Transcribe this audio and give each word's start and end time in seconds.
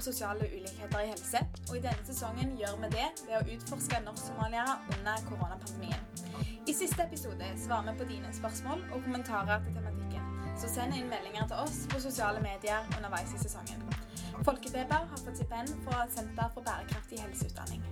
om 0.00 0.04
sosiale 0.04 0.46
ulikheter 0.56 1.00
i 1.00 1.08
helse, 1.10 1.38
og 1.68 1.76
i 1.76 1.80
denne 1.84 2.04
sesongen 2.08 2.54
gjør 2.58 2.78
vi 2.80 2.88
det 2.94 3.08
ved 3.26 3.34
å 3.36 3.40
utforske 3.54 3.98
norsk-somaliere 4.06 4.74
under 4.96 5.14
koronapandemien. 5.28 6.02
I 6.70 6.72
siste 6.72 7.04
episode 7.04 7.48
svarer 7.60 7.90
vi 7.90 7.98
på 7.98 8.06
dine 8.08 8.30
spørsmål 8.32 8.80
og 8.94 9.04
kommentarer 9.04 9.60
til 9.66 9.76
tematikken, 9.76 10.24
så 10.62 10.72
send 10.72 10.96
inn 10.96 11.12
meldinger 11.12 11.44
til 11.50 11.60
oss 11.66 11.82
på 11.92 12.00
sosiale 12.00 12.40
medier 12.40 12.80
underveis 12.96 13.34
i 13.36 13.42
sesongen. 13.44 13.80
Folkepeper 14.40 15.04
har 15.10 15.20
fått 15.20 15.36
stipend 15.36 15.76
fra 15.84 16.06
Senter 16.08 16.48
for 16.54 16.64
bærekraftig 16.64 17.20
helseutdanning. 17.20 17.84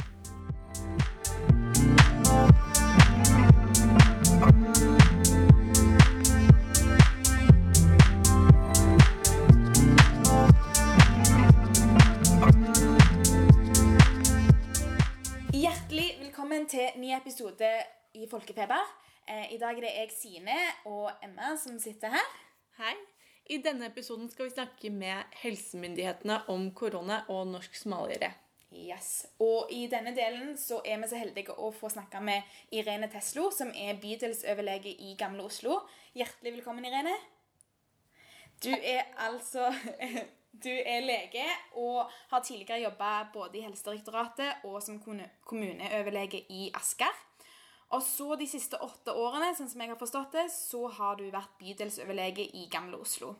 Velkommen 16.38 16.68
til 16.70 17.00
ny 17.02 17.08
episode 17.16 17.68
i 18.14 18.26
Folkefeber. 18.30 18.82
Eh, 19.26 19.48
I 19.54 19.56
dag 19.58 19.74
er 19.74 19.82
det 19.82 19.88
jeg, 19.90 20.10
Sine, 20.14 20.54
og 20.86 21.08
Emma 21.18 21.56
som 21.58 21.80
sitter 21.82 22.12
her. 22.14 22.28
Hei. 22.78 22.92
I 23.50 23.58
denne 23.64 23.88
episoden 23.90 24.30
skal 24.30 24.46
vi 24.46 24.52
snakke 24.52 24.92
med 24.94 25.34
helsemyndighetene 25.40 26.36
om 26.54 26.68
korona 26.78 27.24
og 27.26 27.48
norsk-somaliere. 27.50 28.30
Yes. 28.70 29.26
Og 29.42 29.72
i 29.74 29.88
denne 29.90 30.14
delen 30.14 30.54
så 30.54 30.78
er 30.86 31.02
vi 31.02 31.10
så 31.10 31.18
heldige 31.18 31.58
å 31.58 31.72
få 31.74 31.90
snakke 31.90 32.22
med 32.22 32.46
Irene 32.70 33.10
Teslo, 33.10 33.50
som 33.50 33.74
er 33.74 33.98
bydelsoverlege 33.98 34.94
i 34.94 35.16
Gamle 35.18 35.42
Oslo. 35.50 35.80
Hjertelig 36.14 36.60
velkommen, 36.60 36.86
Irene. 36.86 37.18
Du 38.62 38.70
er 38.78 39.10
altså 39.26 39.72
Du 40.52 40.70
er 40.70 41.04
lege 41.04 41.44
og 41.76 42.10
har 42.30 42.40
tidligere 42.42 42.80
jobba 42.88 43.28
både 43.32 43.58
i 43.58 43.64
Helsedirektoratet 43.66 44.64
og 44.64 44.82
som 44.82 45.00
kommune- 45.00 45.30
kommuneoverlege 45.44 46.44
i 46.50 46.70
Asker. 46.74 47.12
Og 47.90 48.02
så 48.02 48.34
de 48.36 48.46
siste 48.48 48.76
åtte 48.84 49.14
årene, 49.16 49.54
sånn 49.56 49.68
som 49.70 49.80
jeg 49.80 49.88
har 49.88 49.96
forstått 50.00 50.34
det, 50.36 50.50
så 50.52 50.88
har 50.92 51.16
du 51.16 51.30
vært 51.32 51.54
bydelsoverlege 51.60 52.44
i 52.60 52.66
Gamle 52.72 52.98
Oslo. 53.00 53.34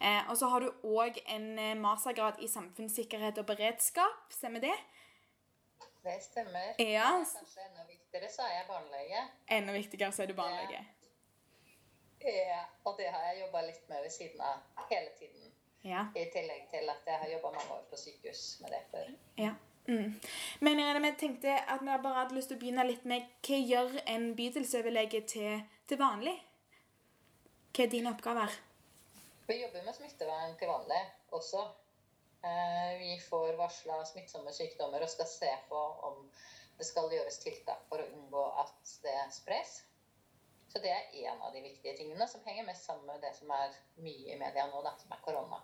Eh, 0.00 0.30
og 0.30 0.36
så 0.36 0.48
har 0.48 0.64
du 0.64 0.70
òg 0.88 1.18
en 1.26 1.58
eh, 1.58 1.74
mastergrad 1.76 2.40
i 2.40 2.48
samfunnssikkerhet 2.48 3.38
og 3.42 3.46
beredskap. 3.46 4.32
Stemmer 4.32 4.64
det? 4.64 4.72
Det 6.02 6.16
stemmer. 6.24 6.72
Ja. 6.80 7.10
Kanskje 7.20 7.66
enda 7.68 7.84
viktigere 7.86 8.32
så 8.32 8.46
er 8.48 8.56
jeg 8.56 8.68
barnelege. 8.70 9.26
Enda 9.58 9.76
viktigere 9.76 10.12
så 10.12 10.24
er 10.24 10.32
du 10.32 10.34
barnelege. 10.40 10.80
Ja, 12.22 12.64
og 12.86 12.96
det 12.98 13.10
har 13.10 13.28
jeg 13.28 13.44
jobba 13.44 13.66
litt 13.66 13.88
med 13.90 14.02
ved 14.06 14.10
siden 14.14 14.40
av 14.40 14.88
hele 14.90 15.10
tiden. 15.18 15.51
Ja. 15.82 16.06
I 16.14 16.24
tillegg 16.30 16.68
til 16.70 16.88
at 16.90 17.06
jeg 17.06 17.18
har 17.18 17.30
jobba 17.32 17.50
mange 17.56 17.74
år 17.74 17.84
på 17.90 17.96
sykehus 17.98 18.42
med 18.62 18.70
det 18.76 18.82
før. 18.90 19.12
ja. 19.38 19.52
Mm. 19.88 20.12
Men 20.60 20.78
Irene, 20.78 21.00
vi 21.02 21.16
tenkte 21.18 21.56
at 21.58 21.80
vi 21.82 21.86
bare 22.04 22.20
hadde 22.20 22.36
lyst 22.36 22.52
til 22.52 22.56
å 22.56 22.60
begynne 22.60 22.84
litt 22.86 23.02
med 23.04 23.24
hva 23.42 23.56
gjør 23.58 23.96
en 24.12 24.28
bydelsoverlege 24.38 25.20
til, 25.26 25.64
til 25.90 25.98
vanlig? 25.98 26.36
Hva 27.74 27.82
er 27.82 27.90
dine 27.90 28.12
oppgaver? 28.12 28.54
Vi 29.48 29.56
jobber 29.58 29.82
med 29.82 29.96
smittevern 29.96 30.54
til 30.60 30.70
vanlig 30.70 31.00
også. 31.34 31.64
Eh, 32.46 32.92
Vi 33.00 33.16
får 33.26 33.56
varsla 33.58 33.98
smittsomme 34.06 34.54
sykdommer 34.54 35.02
og 35.02 35.10
skal 35.10 35.26
se 35.26 35.50
på 35.68 35.82
om 36.06 36.22
det 36.78 36.86
skal 36.86 37.10
gjøres 37.10 37.42
tiltak 37.42 37.82
for 37.90 37.98
å 37.98 38.06
unngå 38.06 38.46
at 38.62 38.94
det 39.02 39.18
spres. 39.34 39.80
Så 40.70 40.78
det 40.78 40.94
er 40.94 41.10
en 41.26 41.42
av 41.42 41.52
de 41.52 41.60
viktige 41.66 41.96
tingene 41.98 42.28
som 42.30 42.40
henger 42.46 42.64
mest 42.70 42.86
sammen 42.86 43.10
med 43.10 43.20
det 43.20 43.34
som 43.36 43.50
er 43.50 43.74
mye 43.98 44.30
i 44.30 44.38
media 44.40 44.70
nå, 44.70 44.78
da, 44.86 44.94
som 45.02 45.10
er 45.12 45.20
korona. 45.26 45.58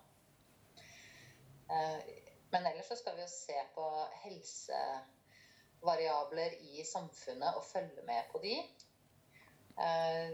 Eh, 1.69 1.99
Men 2.51 2.65
ellers 2.65 2.87
så 2.89 2.95
skal 2.97 3.13
vi 3.15 3.21
jo 3.21 3.27
se 3.29 3.53
på 3.75 3.83
helsevariabler 4.23 6.51
i 6.59 6.85
samfunnet 6.85 7.55
og 7.55 7.65
følge 7.65 8.01
med 8.07 8.23
på 8.31 8.37
de. 8.43 8.63
Eh, 9.79 10.29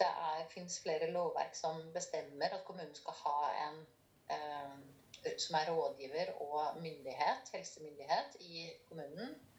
Det 0.00 0.46
fins 0.48 0.82
flere 0.82 1.10
lovverk 1.10 1.54
som 1.54 1.92
bestemmer 1.92 2.48
at 2.54 2.64
kommunen 2.64 2.94
skal 2.94 3.12
ha 3.24 3.52
en 3.68 3.86
eh, 4.30 4.70
som 5.38 5.56
er 5.58 5.70
rådgiver 5.70 6.32
og 6.40 6.82
myndighet, 6.82 7.50
helsemyndighet 7.52 8.36
i 8.40 8.70
kommunen. 8.88 9.50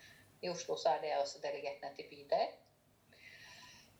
I 0.41 0.49
Oslo 0.49 0.77
så 0.77 0.89
er 0.89 1.01
det 1.01 1.17
også 1.17 1.39
delegert 1.43 1.81
ned 1.81 1.95
til 1.95 2.05
bydel. 2.09 2.47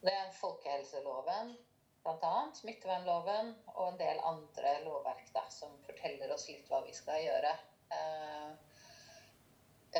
Det 0.01 0.13
er 0.13 0.31
folkehelseloven, 0.31 1.57
bl.a. 2.03 2.35
smittevernloven 2.57 3.53
og 3.75 3.87
en 3.87 3.99
del 3.99 4.21
andre 4.25 4.75
lovverk 4.85 5.29
da, 5.35 5.45
som 5.53 5.73
forteller 5.85 6.33
oss 6.33 6.47
litt 6.49 6.69
hva 6.69 6.81
vi 6.85 6.93
skal 6.97 7.21
gjøre. 7.23 7.53
Eh, 7.95 8.51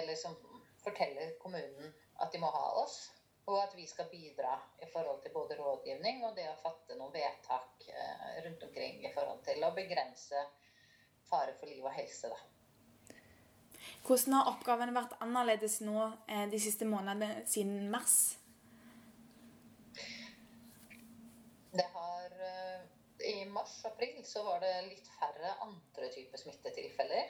eller 0.01 0.15
som 0.15 0.37
forteller 0.83 1.35
kommunen 1.41 1.91
at 2.21 2.31
de 2.31 2.39
må 2.41 2.49
ha 2.53 2.67
oss, 2.81 3.11
og 3.49 3.57
at 3.63 3.73
vi 3.75 3.87
skal 3.89 4.09
bidra 4.11 4.55
i 4.81 4.87
forhold 4.93 5.21
til 5.23 5.33
både 5.33 5.57
rådgivning 5.59 6.23
og 6.25 6.35
det 6.37 6.47
å 6.49 6.57
fatte 6.61 6.97
noen 6.97 7.13
vedtak 7.13 7.87
eh, 7.89 8.41
rundt 8.45 8.63
omkring 8.67 9.01
i 9.05 9.13
forhold 9.15 9.41
til 9.45 9.63
å 9.65 9.73
begrense 9.75 10.45
fare 11.29 11.55
for 11.59 11.69
liv 11.69 11.85
og 11.85 11.93
helse. 11.95 12.29
da. 12.29 12.39
Hvordan 14.05 14.37
har 14.37 14.51
oppgavene 14.51 14.93
vært 14.95 15.17
annerledes 15.23 15.79
nå 15.85 16.11
eh, 16.27 16.45
de 16.51 16.59
siste 16.61 16.87
månedene 16.87 17.45
siden 17.49 17.89
mars? 17.93 18.19
Det 21.71 21.85
har 21.93 22.33
I 23.25 23.45
mars-april 23.45 24.23
så 24.25 24.43
var 24.43 24.61
det 24.63 24.73
litt 24.87 25.07
færre 25.19 25.55
andre 25.65 26.09
typer 26.13 26.41
smittetilfeller. 26.41 27.29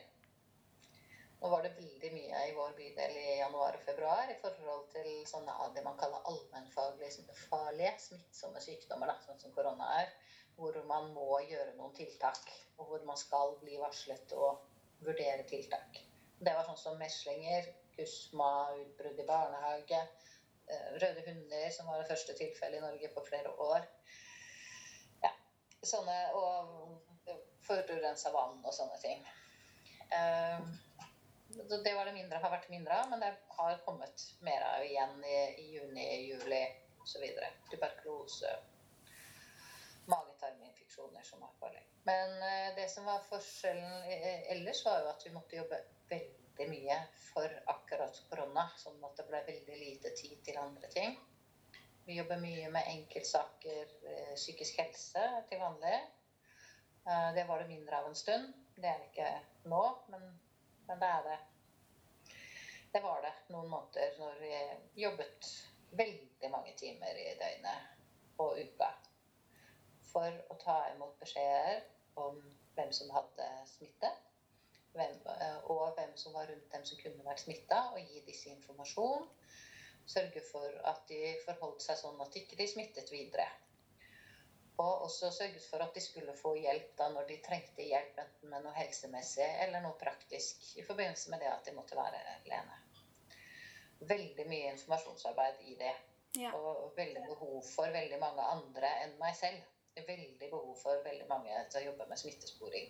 Nå 1.42 1.50
var 1.50 1.66
det 1.66 1.72
veldig 1.74 2.12
mye 2.14 2.42
i 2.48 2.54
vår 2.54 2.76
bydel 2.78 3.16
i 3.18 3.38
januar 3.40 3.74
og 3.80 3.82
februar 3.82 4.30
i 4.30 4.38
forhold 4.44 4.84
til 4.94 5.08
sånne 5.26 5.56
av 5.64 5.74
det 5.74 5.82
man 5.86 5.98
kaller 5.98 6.22
allmennfarlige 6.30 7.36
farlige 7.48 7.96
smittsomme 8.04 8.62
sykdommer, 8.62 9.10
da, 9.10 9.18
sånn 9.26 9.42
som 9.42 9.54
korona 9.56 9.88
er. 10.04 10.12
Hvor 10.54 10.78
man 10.86 11.10
må 11.16 11.40
gjøre 11.42 11.74
noen 11.80 11.96
tiltak, 11.98 12.52
og 12.78 12.92
hvor 12.92 13.08
man 13.08 13.18
skal 13.18 13.56
bli 13.62 13.80
varslet 13.82 14.36
og 14.38 14.62
vurdere 15.02 15.48
tiltak. 15.50 16.04
Det 16.38 16.54
var 16.54 16.68
sånn 16.68 16.78
som 16.78 17.02
meslinger, 17.02 17.72
kusma, 17.96 18.52
utbrudd 18.84 19.20
i 19.24 19.26
barnehage, 19.26 20.04
eh, 20.68 20.88
røde 21.02 21.26
hunder, 21.26 21.70
som 21.74 21.90
var 21.90 22.02
det 22.02 22.10
første 22.12 22.38
tilfellet 22.38 22.78
i 22.78 22.86
Norge 22.86 23.10
på 23.16 23.26
flere 23.26 23.54
år. 23.66 23.90
Sånne, 25.82 26.18
og 26.38 26.78
forurensa 27.66 28.32
vann 28.34 28.60
og 28.66 28.74
sånne 28.76 28.98
ting. 29.02 29.22
Eh, 30.14 30.60
det 31.84 31.94
var 31.96 32.06
det 32.06 32.16
mindre, 32.16 32.40
har 32.40 32.54
vært 32.54 32.70
mindre 32.72 32.98
av, 33.02 33.10
men 33.12 33.24
det 33.24 33.32
har 33.58 33.80
kommet 33.86 34.26
mer 34.46 34.64
av 34.68 34.86
igjen 34.86 35.24
i, 35.24 35.40
i 35.62 35.66
juni, 35.76 36.06
juli 36.30 36.62
osv. 37.04 37.26
Tuberkulose, 37.72 38.52
magetarminfeksjoner 40.12 41.26
som 41.28 41.44
er 41.44 41.58
farlig. 41.60 41.84
Men 42.08 42.38
eh, 42.46 42.70
det 42.76 42.88
som 42.90 43.06
var 43.06 43.26
forskjellen 43.30 44.08
eh, 44.10 44.52
ellers, 44.54 44.86
var 44.86 45.04
jo 45.04 45.12
at 45.12 45.26
vi 45.26 45.34
måtte 45.36 45.60
jobbe 45.60 45.82
veldig 46.10 46.70
mye 46.72 46.98
for 47.32 47.60
akkurat 47.74 48.24
korona. 48.30 48.70
Sånn 48.80 49.02
at 49.06 49.20
det 49.20 49.28
ble 49.30 49.44
veldig 49.50 49.82
lite 49.82 50.16
tid 50.18 50.40
til 50.46 50.62
andre 50.62 50.90
ting. 50.94 51.20
Vi 52.06 52.18
jobber 52.18 52.42
mye 52.42 52.70
med 52.74 52.88
enkeltsaker, 52.88 53.94
eh, 54.10 54.34
psykisk 54.36 54.80
helse 54.82 55.26
til 55.50 55.60
vanlig. 55.62 55.98
Eh, 57.08 57.30
det 57.36 57.48
var 57.48 57.60
det 57.62 57.68
mindre 57.70 58.00
av 58.00 58.08
en 58.10 58.16
stund. 58.16 58.54
Det 58.76 58.90
er 58.90 58.98
det 58.98 59.10
ikke 59.12 59.70
nå, 59.70 59.84
men, 60.10 60.26
men 60.88 61.00
det 61.02 61.08
er 61.08 61.28
det. 61.30 61.40
Det 62.94 63.04
var 63.04 63.22
det 63.24 63.34
noen 63.54 63.70
måneder 63.72 64.18
når 64.20 64.40
vi 64.42 64.56
jobbet 65.04 65.52
veldig 65.96 66.50
mange 66.52 66.74
timer 66.80 67.20
i 67.20 67.30
døgnet 67.40 68.40
og 68.42 68.58
uka 68.60 68.90
for 70.12 70.42
å 70.52 70.58
ta 70.60 70.78
imot 70.92 71.16
beskjeder 71.22 71.86
om 72.20 72.42
hvem 72.76 72.92
som 72.96 73.12
hadde 73.16 73.48
smitte, 73.70 74.10
hvem, 74.96 75.14
eh, 75.38 75.60
og 75.72 75.94
hvem 75.96 76.16
som 76.20 76.34
var 76.36 76.50
rundt 76.52 76.72
dem 76.74 76.86
som 76.88 77.00
kunne 77.00 77.26
vært 77.26 77.46
smitta, 77.46 77.84
og 77.94 78.00
gi 78.02 78.24
disse 78.28 78.50
informasjon. 78.52 79.30
Sørge 80.06 80.42
for 80.44 80.80
at 80.90 81.04
de 81.08 81.36
forholdt 81.46 81.84
seg 81.84 81.98
sånn 82.00 82.22
at 82.22 82.34
de 82.34 82.42
ikke 82.44 82.68
smittet 82.68 83.12
videre. 83.12 83.48
Og 84.82 85.04
også 85.06 85.30
sørget 85.32 85.64
for 85.70 85.84
at 85.84 85.94
de 85.94 86.02
skulle 86.02 86.34
få 86.38 86.56
hjelp 86.58 86.96
da 86.98 87.10
når 87.14 87.28
de 87.30 87.38
trengte 87.46 87.84
hjelp, 87.86 88.18
enten 88.24 88.50
med 88.50 88.64
noe 88.66 88.74
helsemessig 88.74 89.46
eller 89.66 89.84
noe 89.84 89.98
praktisk, 90.00 90.64
i 90.82 90.86
forbindelse 90.88 91.30
med 91.34 91.44
det 91.44 91.52
at 91.52 91.68
de 91.68 91.76
måtte 91.76 91.98
være 92.00 92.22
alene. 92.40 92.80
Veldig 94.10 94.48
mye 94.50 94.72
informasjonsarbeid 94.72 95.62
i 95.70 95.76
det. 95.78 95.94
Ja. 96.40 96.54
Og 96.56 96.96
veldig 96.98 97.22
behov 97.28 97.60
for 97.68 97.92
veldig 97.94 98.18
mange 98.20 98.42
andre 98.56 98.90
enn 99.04 99.18
meg 99.20 99.36
selv. 99.38 99.62
Veldig 100.08 100.50
behov 100.50 100.74
for 100.80 101.04
veldig 101.04 101.28
mange 101.30 101.54
til 101.70 101.82
å 101.82 101.86
jobbe 101.92 102.08
med 102.10 102.20
smittesporing. 102.22 102.88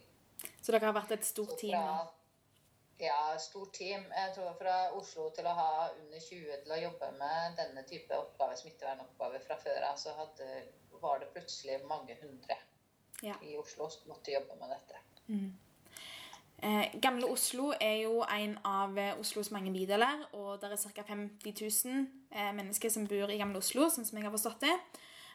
Så 0.61 0.71
dere 0.71 0.85
har 0.85 0.95
vært 0.95 1.15
et 1.17 1.25
stort 1.25 1.57
team 1.59 1.73
fra- 1.75 2.20
Ja, 3.01 3.37
stort 3.41 3.73
team. 3.73 4.03
Jeg 4.13 4.33
tror 4.35 4.53
fra 4.59 4.75
Oslo 4.93 5.29
til 5.33 5.47
å 5.49 5.53
ha 5.57 5.71
under 5.89 6.19
20 6.21 6.59
til 6.63 6.73
å 6.75 6.81
jobbe 6.83 7.07
med 7.17 7.57
denne 7.57 7.81
type 7.89 8.13
oppgaver, 8.13 8.59
smittevernoppgaver 8.59 9.41
fra 9.47 9.57
før 9.63 9.87
av, 9.87 9.97
så 9.97 10.13
hadde, 10.19 10.49
var 11.01 11.23
det 11.23 11.31
plutselig 11.33 11.79
mange 11.89 12.17
hundre 12.21 12.59
Ja. 13.23 13.35
i 13.41 13.57
Oslo 13.57 13.89
som 13.89 14.07
måtte 14.09 14.33
jobbe 14.33 14.55
med 14.59 14.69
dette. 14.75 15.01
Eh, 16.61 17.01
Gamle 17.01 17.25
Oslo 17.25 17.71
er 17.81 17.95
jo 18.03 18.21
en 18.21 18.57
av 18.65 18.97
eh, 18.97 19.19
Oslos 19.19 19.49
mange 19.51 19.71
bydeler, 19.73 20.27
og 20.37 20.61
det 20.61 20.69
er 20.71 20.93
ca. 20.93 21.03
50 21.07 21.53
000 21.85 22.07
eh, 22.31 22.51
mennesker 22.53 22.89
som 22.89 23.07
bor 23.09 23.33
i 23.33 23.37
Gamle 23.41 23.57
Oslo, 23.57 23.87
sånn 23.89 24.05
som 24.05 24.17
jeg 24.19 24.27
har 24.27 24.33
forstått 24.35 24.61
det. 24.67 24.75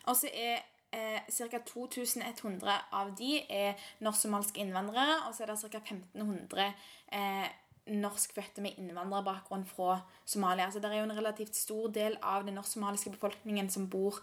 Og 0.06 0.14
så 0.14 0.30
er 0.30 0.62
eh, 0.96 1.20
ca. 1.50 1.60
2100 1.69 2.76
av 2.93 3.12
de 3.19 3.38
er 3.52 3.88
norsk-somaliske 4.04 4.62
innvandrere, 4.64 5.22
og 5.28 5.37
så 5.37 5.44
er 5.44 5.52
det 5.52 5.60
ca. 5.60 5.82
1500 5.84 6.69
eh, 7.12 7.48
norskfødte 7.87 8.64
med 8.64 8.78
innvandrerbakgrunn 8.81 9.66
fra 9.69 10.00
Somalia. 10.25 10.70
Så 10.70 10.81
det 10.82 10.90
er 10.90 11.02
jo 11.02 11.08
en 11.10 11.19
relativt 11.19 11.56
stor 11.56 11.90
del 11.94 12.16
av 12.22 12.46
den 12.46 12.58
norsk-somaliske 12.58 13.12
befolkningen 13.14 13.70
som 13.70 13.90
bor 13.90 14.19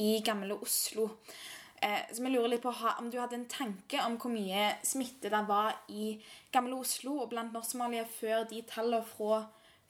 i 0.00 0.22
Gamle 0.24 0.54
Oslo. 0.54 1.10
Eh, 1.82 1.98
så 2.12 2.22
vi 2.22 2.30
lurer 2.30 2.48
litt 2.54 2.62
på 2.62 2.72
om 2.98 3.10
du 3.10 3.18
hadde 3.18 3.36
en 3.40 3.48
tanke 3.50 4.00
om 4.06 4.16
hvor 4.16 4.30
mye 4.32 4.68
smitte 4.86 5.32
det 5.32 5.42
var 5.48 5.74
i 5.90 6.14
Gamle 6.54 6.78
Oslo 6.78 7.18
og 7.24 7.32
blant 7.32 7.52
norsk-somalier 7.52 8.06
før 8.06 8.46
de 8.48 8.62
tallene 8.70 9.02
fra 9.04 9.42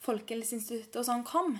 Folkehelseinstituttet 0.02 0.96
og 0.99 1.06
sånn 1.06 1.26
kom? 1.29 1.58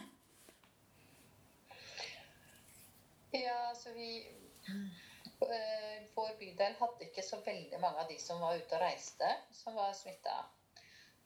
Ja, 3.33 3.69
altså 3.71 3.93
vi 3.95 4.19
Vår 6.15 6.35
bydel 6.39 6.75
hadde 6.79 7.07
ikke 7.09 7.25
så 7.27 7.41
veldig 7.43 7.81
mange 7.83 8.03
av 8.05 8.11
de 8.11 8.19
som 8.23 8.43
var 8.43 8.59
ute 8.59 8.77
og 8.77 8.83
reiste, 8.85 9.31
som 9.57 9.75
var 9.75 9.95
smitta. 9.97 10.37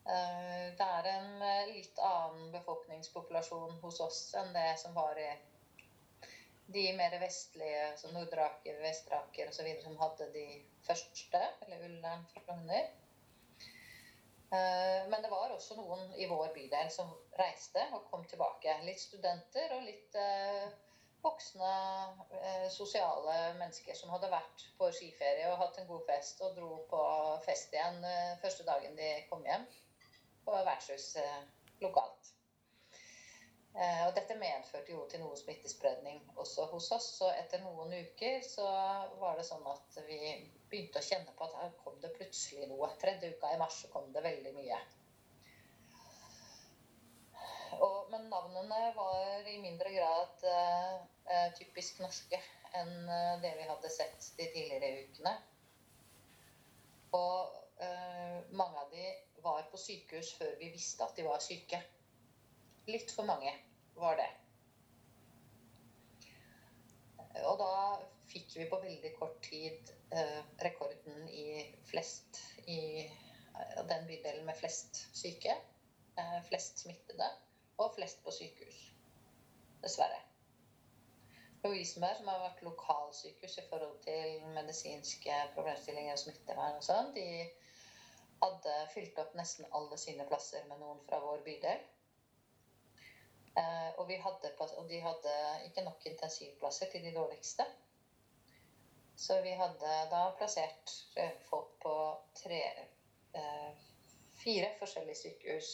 Det 0.06 0.86
er 0.86 1.08
en 1.10 1.42
eh, 1.42 1.72
litt 1.74 1.98
annen 1.98 2.52
befolkningspopulasjon 2.54 3.80
hos 3.82 3.98
oss 4.04 4.20
enn 4.38 4.52
det 4.54 4.68
som 4.78 4.94
var 4.94 5.18
i 5.18 5.30
de 6.66 6.84
mer 6.98 7.18
vestlige, 7.18 7.88
som 7.98 8.14
Nordraker, 8.14 8.78
Vestraker 8.82 9.50
osv., 9.50 9.66
som 9.82 9.98
hadde 9.98 10.30
de 10.34 10.46
første, 10.86 11.42
eller 11.66 11.82
Ullern, 11.88 12.24
Frogner. 12.34 12.86
Eh, 14.54 15.02
Men 15.10 15.22
det 15.22 15.30
var 15.30 15.50
også 15.54 15.76
noen 15.78 16.14
i 16.14 16.26
vår 16.30 16.54
bydel 16.54 16.90
som 16.90 17.10
reiste 17.38 17.82
og 17.92 18.06
kom 18.10 18.24
tilbake. 18.30 18.78
Litt 18.86 19.02
studenter 19.02 19.74
og 19.74 19.86
litt 19.86 20.18
eh, 20.22 20.70
voksne, 21.26 21.72
eh, 22.42 22.68
sosiale 22.70 23.34
mennesker 23.58 23.94
som 23.98 24.12
hadde 24.14 24.30
vært 24.30 24.66
på 24.78 24.90
skiferie 24.94 25.48
og 25.50 25.58
hatt 25.62 25.80
en 25.80 25.88
god 25.90 26.06
fest 26.08 26.40
og 26.46 26.54
dro 26.58 26.70
på 26.90 27.02
fest 27.46 27.74
igjen 27.74 27.98
eh, 28.04 28.38
første 28.42 28.66
dagen 28.68 28.96
de 28.98 29.10
kom 29.30 29.44
hjem 29.46 29.66
på 30.46 30.56
vertshus 30.70 31.14
eh, 31.22 31.42
lokalt. 31.82 32.32
Og 33.76 34.14
dette 34.16 34.32
medførte 34.40 34.88
jo 34.88 35.02
til 35.04 35.20
noe 35.20 35.36
smittespredning 35.36 36.22
også 36.40 36.64
hos 36.70 36.86
oss. 36.96 37.08
Så 37.18 37.26
etter 37.36 37.60
noen 37.60 37.90
uker 37.92 38.38
så 38.40 38.64
var 39.20 39.36
det 39.36 39.44
sånn 39.44 39.66
at 39.68 39.98
vi 40.06 40.16
begynte 40.70 41.02
å 41.02 41.04
kjenne 41.04 41.34
på 41.36 41.44
at 41.44 41.58
her 41.60 41.74
kom 41.82 41.98
det 42.00 42.14
plutselig 42.14 42.70
noe. 42.70 42.88
Tredje 43.02 43.34
uka 43.34 43.50
i 43.52 43.58
mars 43.60 43.82
så 43.82 43.90
kom 43.92 44.08
det 44.14 44.22
veldig 44.24 44.54
mye. 44.56 44.78
Og, 47.76 47.98
men 48.14 48.30
navnene 48.32 48.80
var 48.96 49.52
i 49.52 49.58
mindre 49.60 49.92
grad 49.92 50.48
typisk 51.58 52.00
norske 52.02 52.40
enn 52.80 53.08
eh, 53.08 53.36
det 53.42 53.52
vi 53.58 53.68
hadde 53.68 53.90
sett 53.92 54.32
de 54.38 54.48
tidligere 54.52 55.04
ukene. 55.06 55.34
Og 57.16 57.54
eh, 57.82 58.40
mange 58.56 58.82
av 58.82 58.90
de 58.92 59.12
var 59.44 59.68
på 59.70 59.80
sykehus 59.80 60.34
før 60.38 60.56
vi 60.60 60.72
visste 60.74 61.06
at 61.06 61.16
de 61.16 61.26
var 61.26 61.44
syke. 61.44 61.80
Litt 62.90 63.12
for 63.14 63.28
mange 63.28 63.52
var 63.96 64.18
det. 64.20 64.28
Og 67.46 67.58
da 67.60 67.72
fikk 68.30 68.56
vi 68.56 68.68
på 68.70 68.80
veldig 68.82 69.12
kort 69.18 69.38
tid 69.44 69.90
eh, 70.14 70.42
rekorden 70.64 71.26
i 71.28 71.64
flest 71.88 72.40
i 72.66 72.80
eh, 73.04 73.82
den 73.88 74.06
bydelen 74.08 74.46
med 74.48 74.56
flest 74.58 75.04
syke, 75.16 75.56
eh, 76.16 76.38
flest 76.48 76.84
smittede 76.84 77.28
og 77.82 77.92
flest 77.98 78.24
på 78.24 78.32
sykehus. 78.34 78.80
Dessverre. 79.84 80.22
Lovisenberg, 81.66 82.20
som 82.20 82.30
har 82.30 82.42
vært 82.44 82.62
lokalsykehus 82.62 83.58
i 83.58 83.66
forhold 83.70 83.98
til 84.06 84.46
medisinske 84.54 85.38
problemstillinger 85.56 86.14
og 86.14 86.22
smittevern 86.22 86.78
og 86.78 86.86
sånn, 86.86 87.10
de 87.16 87.26
hadde 88.42 88.74
fylt 88.92 89.18
opp 89.18 89.34
nesten 89.38 89.66
alle 89.74 89.98
sine 90.00 90.26
plasser 90.28 90.64
med 90.70 90.78
noen 90.82 91.02
fra 91.08 91.18
vår 91.24 91.42
bydel. 91.46 91.82
Eh, 93.56 93.90
og, 93.96 94.12
hadde, 94.22 94.52
og 94.76 94.88
de 94.90 95.00
hadde 95.00 95.34
ikke 95.66 95.84
nok 95.86 96.06
intensivplasser 96.12 96.92
til 96.92 97.04
de 97.08 97.14
dårligste. 97.16 97.66
Så 99.16 99.40
vi 99.42 99.54
hadde 99.56 99.92
da 100.12 100.26
plassert 100.38 100.92
eh, 101.16 101.32
folk 101.48 101.78
på 101.82 101.94
tre, 102.36 102.60
eh, 103.32 103.70
fire 104.42 104.68
forskjellige 104.78 105.22
sykehus 105.22 105.70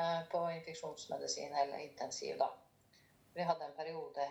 eh, 0.00 0.22
på 0.32 0.40
infeksjonsmedisin 0.56 1.54
eller 1.62 1.84
intensiv. 1.84 2.38
da. 2.40 2.48
Vi 3.36 3.44
hadde 3.44 3.68
en 3.68 3.76
periode 3.76 4.30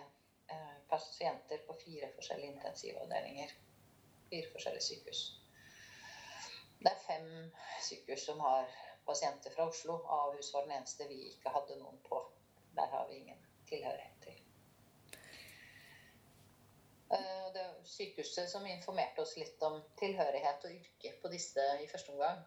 pasienter 0.88 1.58
på 1.66 1.74
fire 1.84 2.10
forskjellige 2.14 2.52
intensivavdelinger. 2.52 3.50
Fire 4.30 4.52
forskjellige 4.52 4.82
sykehus. 4.82 5.22
Det 6.78 6.92
er 6.92 7.04
fem 7.06 7.28
sykehus 7.82 8.26
som 8.26 8.40
har 8.40 8.70
pasienter 9.06 9.50
fra 9.54 9.68
Oslo. 9.68 10.00
Ahus 10.18 10.54
var 10.54 10.66
den 10.66 10.76
eneste 10.78 11.08
vi 11.08 11.20
ikke 11.30 11.54
hadde 11.54 11.78
noen 11.80 11.98
på. 12.08 12.20
Der 12.76 12.86
har 12.86 13.06
vi 13.08 13.14
ingen 13.22 13.46
tilhørighet 13.68 14.22
til. 14.22 14.42
Eh, 17.12 17.46
Det 17.54 17.62
er 17.62 17.84
sykehuset 17.84 18.50
som 18.50 18.66
informerte 18.66 19.22
oss 19.22 19.36
litt 19.36 19.62
om 19.62 19.80
tilhørighet 19.98 20.64
og 20.64 20.70
yrke 20.70 21.12
på 21.22 21.28
disse 21.32 21.64
i 21.82 21.88
første 21.88 22.12
omgang. 22.12 22.42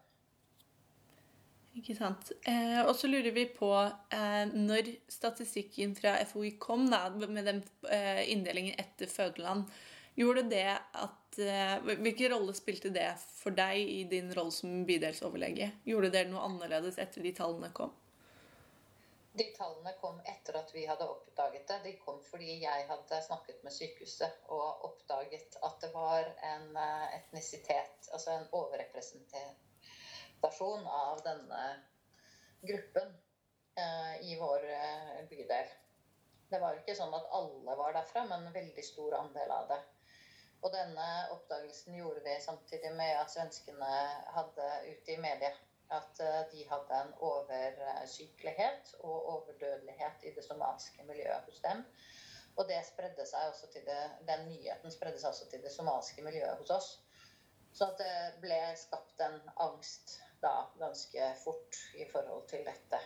Ikke 1.79 1.95
sant. 1.95 2.31
Eh, 2.49 2.81
og 2.83 2.91
så 2.97 3.07
lurer 3.07 3.31
vi 3.31 3.45
på 3.55 3.69
eh, 3.79 4.51
når 4.51 4.89
statistikken 5.11 5.93
fra 5.95 6.17
FOI 6.27 6.57
kom, 6.59 6.89
da, 6.91 7.05
med 7.23 7.45
den 7.47 7.61
eh, 7.87 8.25
inndelingen 8.33 8.75
etter 8.81 9.07
fødeland, 9.11 9.69
gjorde 10.19 10.43
det 10.51 10.67
at 10.75 11.39
eh, 11.39 11.77
Hvilken 12.01 12.33
rolle 12.33 12.55
spilte 12.57 12.91
det 12.91 13.07
for 13.21 13.55
deg 13.55 13.79
i 13.79 14.03
din 14.11 14.33
rolle 14.35 14.51
som 14.51 14.83
bydelsoverlege? 14.89 15.71
Gjorde 15.87 16.11
dere 16.17 16.31
noe 16.33 16.43
annerledes 16.49 16.99
etter 16.99 17.23
de 17.23 17.31
tallene 17.37 17.71
kom? 17.75 17.95
De 19.39 19.45
tallene 19.55 19.93
kom 20.01 20.19
etter 20.27 20.57
at 20.59 20.73
vi 20.75 20.83
hadde 20.89 21.07
oppdaget 21.07 21.69
det. 21.69 21.79
De 21.85 21.95
kom 22.03 22.19
fordi 22.27 22.57
jeg 22.65 22.87
hadde 22.89 23.21
snakket 23.23 23.63
med 23.63 23.75
sykehuset 23.77 24.51
og 24.51 24.83
oppdaget 24.89 25.55
at 25.63 25.79
det 25.85 25.93
var 25.95 26.27
en 26.51 26.69
eh, 26.75 27.07
etnisitet, 27.21 28.11
altså 28.11 28.35
en 28.35 28.49
overrepresentasjon 30.39 30.87
av 30.87 31.21
denne 31.23 31.83
gruppen 32.61 33.13
eh, 33.75 34.31
i 34.31 34.39
vår 34.39 34.63
eh, 34.63 35.25
bydel. 35.29 35.65
Det 36.49 36.59
var 36.59 36.77
ikke 36.79 36.95
sånn 36.95 37.13
at 37.13 37.29
alle 37.31 37.75
var 37.75 37.93
derfra, 37.93 38.25
men 38.25 38.47
en 38.47 38.53
veldig 38.53 38.83
stor 38.83 39.15
andel 39.19 39.51
av 39.51 39.67
det. 39.69 39.79
Og 40.61 40.71
denne 40.73 41.07
oppdagelsen 41.31 41.95
gjorde 41.95 42.23
vi 42.25 42.35
samtidig 42.41 42.91
med 42.95 43.15
at 43.15 43.31
svenskene 43.31 43.91
hadde 44.35 44.69
ute 44.89 45.13
i 45.13 45.19
media 45.21 45.51
at 45.89 46.19
eh, 46.19 46.41
de 46.51 46.65
hadde 46.69 47.01
en 47.03 47.13
oversykelighet 47.25 48.95
og 48.99 49.29
overdødelighet 49.35 50.23
i 50.23 50.33
det 50.35 50.43
somaliske 50.45 51.03
miljøet 51.03 51.45
hos 51.47 51.61
dem. 51.65 51.83
Og 52.57 52.67
det 52.67 52.81
spredde 52.85 53.25
seg 53.25 53.51
også 53.51 53.69
til 53.71 53.85
det, 53.87 54.01
den 54.27 54.49
nyheten 54.49 54.91
spredde 54.91 55.19
seg 55.21 55.31
også 55.31 55.47
til 55.51 55.63
det 55.63 55.71
somaliske 55.71 56.23
miljøet 56.25 56.59
hos 56.59 56.73
oss. 56.75 56.89
Så 57.73 57.85
at 57.85 58.01
det 58.01 58.41
ble 58.41 58.57
skapt 58.75 59.21
en 59.23 59.37
angst 59.61 60.17
da 60.41 60.55
ganske 60.79 61.31
fort 61.43 61.79
i 61.99 62.05
forhold 62.09 62.45
til 62.49 62.65
dette. 62.67 62.99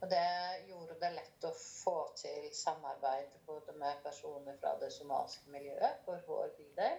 Og 0.00 0.10
det 0.10 0.26
gjorde 0.68 0.96
det 1.00 1.12
lett 1.14 1.44
å 1.48 1.52
få 1.56 1.96
til 2.20 2.50
samarbeid 2.54 3.38
både 3.46 3.72
med 3.80 4.02
personer 4.04 4.56
fra 4.60 4.74
det 4.80 4.90
somaliske 4.92 5.50
miljøet 5.50 6.02
for 6.04 6.20
vår 6.28 6.52
bydel, 6.58 6.98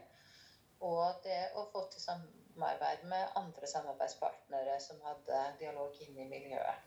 og 0.86 1.22
det 1.24 1.40
å 1.58 1.66
få 1.72 1.84
til 1.92 2.02
samarbeid 2.02 3.06
med 3.10 3.34
andre 3.38 3.70
samarbeidspartnere 3.70 4.80
som 4.82 5.02
hadde 5.06 5.42
dialog 5.62 6.02
inne 6.06 6.26
i 6.26 6.30
miljøet. 6.30 6.86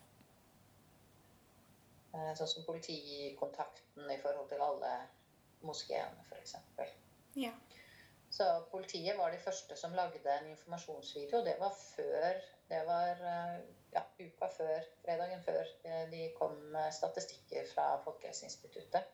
Eh, 2.15 2.33
Sånn 2.39 2.51
som 2.51 2.67
politikontakten 2.67 4.11
i 4.11 4.19
forhold 4.19 4.51
til 4.51 4.63
alle 4.67 4.93
moskeene, 5.67 6.27
f.eks. 6.27 6.57
Ja. 7.39 7.53
Så 8.31 8.45
politiet 8.71 9.19
var 9.19 9.33
de 9.35 9.39
første 9.43 9.77
som 9.77 9.95
lagde 9.99 10.33
en 10.39 10.51
informasjonsvideo. 10.53 11.43
Det 11.45 11.57
var 11.59 11.75
før 11.75 12.43
Det 12.71 12.85
var 12.87 13.23
eh, 13.27 13.55
ja, 13.91 14.03
uka 14.21 14.47
før, 14.55 14.85
fredagen 15.03 15.41
før 15.43 15.65
eh, 15.85 16.05
de 16.13 16.29
kom 16.37 16.53
med 16.71 16.93
statistikker 16.95 17.65
fra 17.73 17.87
Folkehelseinstituttet. 18.05 19.09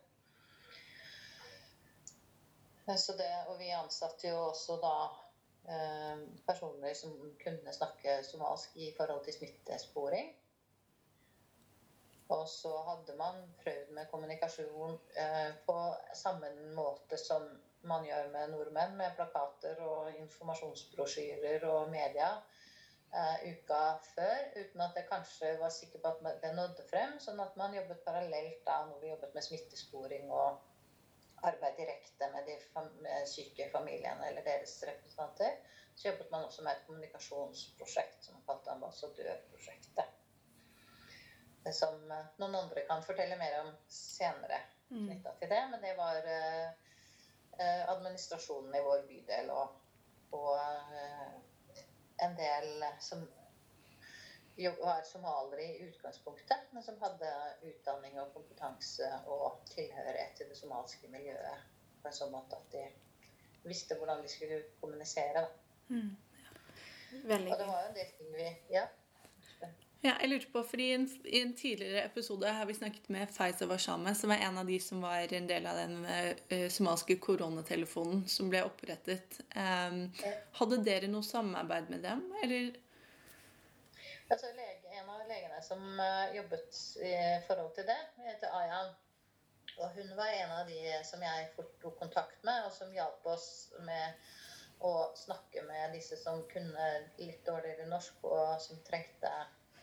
Eh, 2.88 2.96
Så 2.96 3.14
det, 3.16 3.30
og 3.46 3.56
vi 3.58 3.70
ansatte 3.72 4.28
jo 4.28 4.42
også 4.50 4.76
da 4.82 4.96
personer 6.46 6.92
som 6.94 7.14
kunne 7.40 7.72
snakke 7.74 8.20
somalisk 8.22 8.76
i 8.76 8.92
forhold 8.96 9.24
til 9.24 9.34
smittesporing. 9.34 10.28
Og 12.28 12.44
så 12.48 12.70
hadde 12.86 13.16
man 13.18 13.40
prøvd 13.64 13.90
med 13.96 14.06
kommunikasjon 14.12 15.00
på 15.66 15.78
samme 16.14 16.52
måte 16.76 17.18
som 17.18 17.48
man 17.90 18.06
gjør 18.06 18.30
med 18.34 18.52
nordmenn, 18.52 18.96
med 18.98 19.16
plakater 19.18 19.80
og 19.86 20.12
informasjonsbrosjyrer 20.20 21.66
og 21.70 21.90
media 21.92 22.28
eh, 22.36 23.46
uka 23.52 23.80
før, 24.10 24.48
uten 24.56 24.84
at 24.86 25.00
jeg 25.00 25.08
kanskje 25.10 25.52
var 25.62 25.74
sikker 25.74 26.02
på 26.02 26.12
at 26.12 26.42
det 26.44 26.52
nådde 26.58 26.86
frem. 26.90 27.16
Sånn 27.22 27.42
at 27.44 27.56
man 27.60 27.76
jobbet 27.76 28.04
parallelt 28.08 28.60
da 28.68 28.82
når 28.90 29.02
vi 29.02 29.12
jobbet 29.12 29.38
med 29.38 29.48
smittesporing 29.48 30.30
og 30.30 31.46
arbeid 31.46 31.78
direkte 31.78 32.30
med 32.32 32.46
de 32.48 32.58
fam 32.72 32.86
med 33.04 33.26
syke 33.30 33.68
familiene 33.72 34.30
eller 34.30 34.46
deres 34.46 34.78
representanter. 34.88 35.58
Så 35.96 36.10
jobbet 36.10 36.30
man 36.32 36.44
også 36.48 36.64
med 36.64 36.76
et 36.76 36.86
kommunikasjonsprosjekt 36.88 38.24
som 38.24 38.38
man 38.38 38.46
kalte 38.50 38.76
Ambassadørprosjektet 38.76 40.16
som 41.72 42.10
eh, 42.10 42.26
noen 42.40 42.54
andre 42.54 42.84
kan 42.88 43.04
fortelle 43.04 43.38
mer 43.40 43.60
om 43.64 43.70
senere 43.90 44.60
knytta 44.88 45.34
til 45.40 45.50
det. 45.50 45.62
Men 45.72 45.82
det 45.82 45.94
var 45.98 46.20
eh, 46.22 46.64
eh, 46.64 46.85
administrasjonen 47.64 48.74
i 48.74 48.84
vår 48.84 49.04
bydel 49.08 49.50
og, 49.54 49.76
og 50.36 50.58
en 52.24 52.36
del 52.36 52.84
som 53.00 53.22
var 54.80 55.02
somaliere 55.04 55.64
i 55.64 55.88
utgangspunktet, 55.88 56.68
men 56.70 56.82
som 56.82 57.00
hadde 57.00 57.30
utdanning 57.68 58.20
og 58.20 58.32
kompetanse 58.34 59.08
og 59.26 59.60
tilhørighet 59.68 60.36
til 60.38 60.48
det 60.48 60.58
somaliske 60.58 61.10
miljøet 61.12 61.66
på 62.02 62.08
en 62.08 62.16
sånn 62.16 62.32
måte 62.32 62.56
at 62.56 62.70
de 62.72 62.84
visste 63.66 63.98
hvordan 63.98 64.22
de 64.22 64.30
skulle 64.30 64.62
kommunisere. 64.80 65.46
Mm. 65.88 66.14
Og 67.24 67.58
det 67.58 67.66
var 67.66 67.82
jo 67.82 67.88
en 67.88 67.98
del 67.98 68.14
ting 68.16 68.32
vi 68.34 68.48
Ja. 68.70 68.86
Ja, 70.04 70.12
jeg 70.20 70.28
lurte 70.28 70.50
på, 70.52 70.60
fordi 70.68 70.90
en, 70.92 71.06
i 71.24 71.40
en 71.40 71.54
tidligere 71.56 72.04
episode 72.04 72.50
har 72.52 72.66
vi 72.68 72.74
snakket 72.76 73.08
med 73.08 73.30
Faiza 73.32 73.66
Washame, 73.66 74.12
som 74.14 74.30
var 74.30 74.42
en 74.44 74.58
av 74.60 74.68
de 74.68 74.76
som 74.80 75.00
var 75.02 75.32
en 75.34 75.48
del 75.48 75.66
av 75.66 75.78
den 75.80 76.04
uh, 76.04 76.68
somaliske 76.70 77.16
koronatelefonen 77.24 78.26
som 78.28 78.50
ble 78.52 78.60
opprettet. 78.68 79.40
Um, 79.56 80.04
hadde 80.60 80.82
dere 80.84 81.08
noe 81.10 81.24
samarbeid 81.24 81.88
med 81.94 82.04
dem, 82.04 82.22
eller? 82.44 82.76
Altså, 84.28 84.52
lege, 84.58 84.92
en 85.00 85.10
av 85.10 85.24
legene 85.30 85.64
som 85.64 85.82
uh, 85.96 86.28
jobbet 86.36 86.80
i 87.00 87.16
forhold 87.48 87.72
til 87.80 87.88
det, 87.88 87.98
heter 88.28 88.52
Ayan. 88.60 88.94
Og 89.80 89.92
hun 89.96 90.16
var 90.16 90.32
en 90.32 90.56
av 90.60 90.68
de 90.68 90.80
som 91.08 91.24
jeg 91.24 91.50
tok 91.56 91.96
kontakt 91.98 92.44
med, 92.44 92.68
og 92.68 92.72
som 92.72 92.92
hjalp 92.92 93.26
oss 93.32 93.72
med 93.88 94.28
å 94.84 94.94
snakke 95.16 95.64
med 95.64 95.96
disse 95.96 96.20
som 96.20 96.42
kunne 96.52 96.88
litt 97.16 97.44
dårligere 97.48 97.88
norsk, 97.88 98.24
og 98.28 98.58
som 98.60 98.80
trengte 98.84 99.30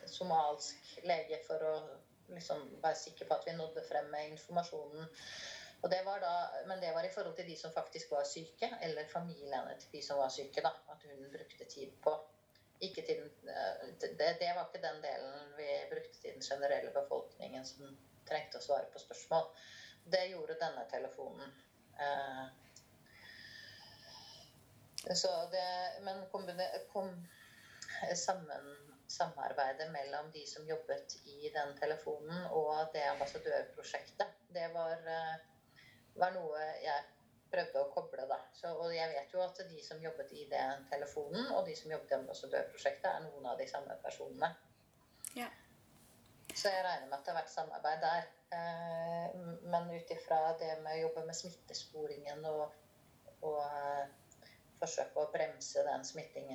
somalsk 0.07 0.97
lege 1.07 1.39
for 1.47 1.63
å 1.67 1.73
liksom 2.33 2.63
være 2.83 2.99
sikker 2.99 3.27
på 3.29 3.37
at 3.37 3.47
vi 3.47 3.55
nådde 3.57 3.83
frem 3.87 4.07
med 4.11 4.31
informasjonen. 4.33 5.09
Det 5.83 5.99
da, 6.05 6.49
men 6.67 6.79
det 6.79 6.93
var 6.95 7.03
i 7.03 7.11
forhold 7.11 7.35
til 7.35 7.47
de 7.47 7.57
som 7.59 7.71
faktisk 7.75 8.11
var 8.11 8.23
syke, 8.23 8.69
eller 8.81 9.07
familiene 9.07 9.75
til 9.79 9.89
de 9.91 10.01
som 10.05 10.17
var 10.17 10.29
syke. 10.29 10.61
da, 10.61 10.71
At 10.91 11.03
hun 11.03 11.31
brukte 11.31 11.65
tid 11.65 11.91
på. 12.03 12.13
Ikke 12.79 13.03
til, 13.05 13.25
eh, 13.47 13.87
det, 14.01 14.29
det 14.39 14.51
var 14.55 14.69
ikke 14.69 14.87
den 14.87 15.03
delen 15.03 15.53
vi 15.57 15.67
brukte 15.91 16.21
til 16.21 16.33
den 16.33 16.41
generelle 16.41 16.91
befolkningen 16.95 17.65
som 17.65 17.97
trengte 18.29 18.57
å 18.57 18.63
svare 18.63 18.87
på 18.93 18.99
spørsmål. 18.99 19.49
Det 20.05 20.23
gjorde 20.31 20.59
denne 20.59 20.87
telefonen. 20.91 21.51
Eh, 21.99 22.45
så 25.15 25.31
det, 25.51 25.67
men 26.01 26.25
kombine, 26.31 26.67
kom 26.93 27.11
sammen 28.15 28.82
samarbeidet 29.13 29.89
mellom 29.93 30.29
de 30.33 30.43
som 30.49 30.65
jobbet 30.67 31.15
i 31.29 31.49
den 31.53 31.73
telefonen 31.77 32.45
og 32.51 32.93
det 32.93 33.03
ambassadørprosjektet. 33.11 34.39
Det 34.53 34.69
var, 34.73 34.97
eh, 35.15 35.35
var 36.15 36.33
noe 36.35 36.61
jeg 36.83 37.03
prøvde 37.53 37.81
å 37.83 37.89
koble, 37.93 38.25
da. 38.29 38.39
Så, 38.57 38.71
og 38.73 38.93
jeg 38.95 39.09
vet 39.13 39.33
jo 39.33 39.41
at 39.43 39.59
de 39.69 39.81
som 39.85 40.01
jobbet 40.01 40.31
i 40.33 40.47
den 40.49 40.87
telefonen, 40.89 41.51
og 41.53 41.67
de 41.67 41.75
som 41.77 41.91
jobbet 41.93 42.15
i 42.15 42.17
ambassadørprosjektet, 42.21 43.09
er 43.11 43.27
noen 43.27 43.51
av 43.51 43.59
de 43.61 43.67
samme 43.69 43.97
personene. 44.05 44.49
Ja. 45.37 45.49
Så 46.53 46.69
jeg 46.69 46.85
regner 46.85 47.07
med 47.09 47.17
at 47.17 47.25
det 47.25 47.33
har 47.33 47.39
vært 47.41 47.53
samarbeid 47.53 48.01
der. 48.01 48.27
Eh, 48.57 49.37
men 49.69 49.93
ut 49.93 50.11
ifra 50.17 50.41
det 50.61 50.73
med 50.81 50.97
å 50.97 51.03
jobbe 51.07 51.25
med 51.29 51.37
smittesporingen 51.37 52.45
og, 52.49 52.75
og 53.41 53.61
eh, 53.65 54.51
forsøke 54.81 55.21
å 55.21 55.31
bremse 55.33 55.85
den 55.87 56.05
smitten 56.05 56.49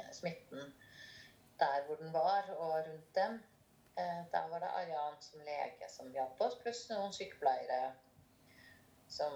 der 1.61 1.87
hvor 1.87 2.01
den 2.01 2.13
var, 2.13 2.51
og 2.57 2.75
rundt 2.75 3.15
dem. 3.15 3.41
Eh, 3.99 4.23
der 4.33 4.49
var 4.49 4.59
det 4.59 4.71
Arian 4.81 5.17
som 5.21 5.41
lege 5.41 5.89
som 5.91 6.13
hjalp 6.13 6.41
oss, 6.41 6.59
pluss 6.63 6.85
noen 6.91 7.13
sykepleiere 7.13 7.93
som 9.09 9.33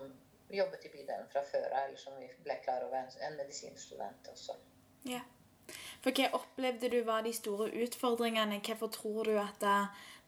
jobbet 0.52 0.84
i 0.84 0.92
bydelen 0.92 1.28
fra 1.32 1.42
før 1.52 1.66
av, 1.70 1.86
eller 1.86 1.98
som 1.98 2.18
vi 2.20 2.28
ble 2.44 2.58
klar 2.64 2.84
over, 2.86 3.08
en 3.26 3.38
medisinstudent 3.40 4.28
også. 4.30 4.54
Ja. 5.08 5.22
For 6.02 6.14
hva 6.14 6.28
opplevde 6.36 6.90
du 6.92 7.00
var 7.06 7.22
de 7.26 7.32
store 7.34 7.70
utfordringene? 7.84 8.60
Hvorfor 8.66 8.90
tror 8.92 9.30
du 9.30 9.36
at 9.40 9.64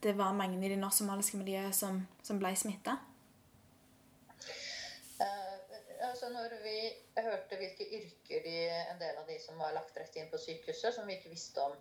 det, 0.03 0.17
var 0.19 0.33
mange 0.33 0.59
i 0.67 0.69
det 0.69 0.79
norsk-somaliske 0.79 1.37
miljøet 1.37 1.75
som, 1.75 2.07
som 2.23 2.39
ble 2.39 2.55
smitta? 2.57 2.97
Altså 6.25 6.43
når 6.43 6.62
vi 6.62 7.23
hørte 7.23 7.57
hvilke 7.57 7.85
yrker 7.99 8.45
de, 8.45 8.52
en 8.93 9.00
del 9.00 9.19
av 9.21 9.26
de 9.28 9.35
som 9.43 9.59
var 9.61 9.75
lagt 9.76 9.97
rett 10.00 10.14
inn 10.16 10.31
på 10.33 10.38
sykehuset, 10.40 10.95
som 10.97 11.04
vi 11.09 11.19
ikke 11.19 11.33
visste 11.33 11.61
om 11.61 11.75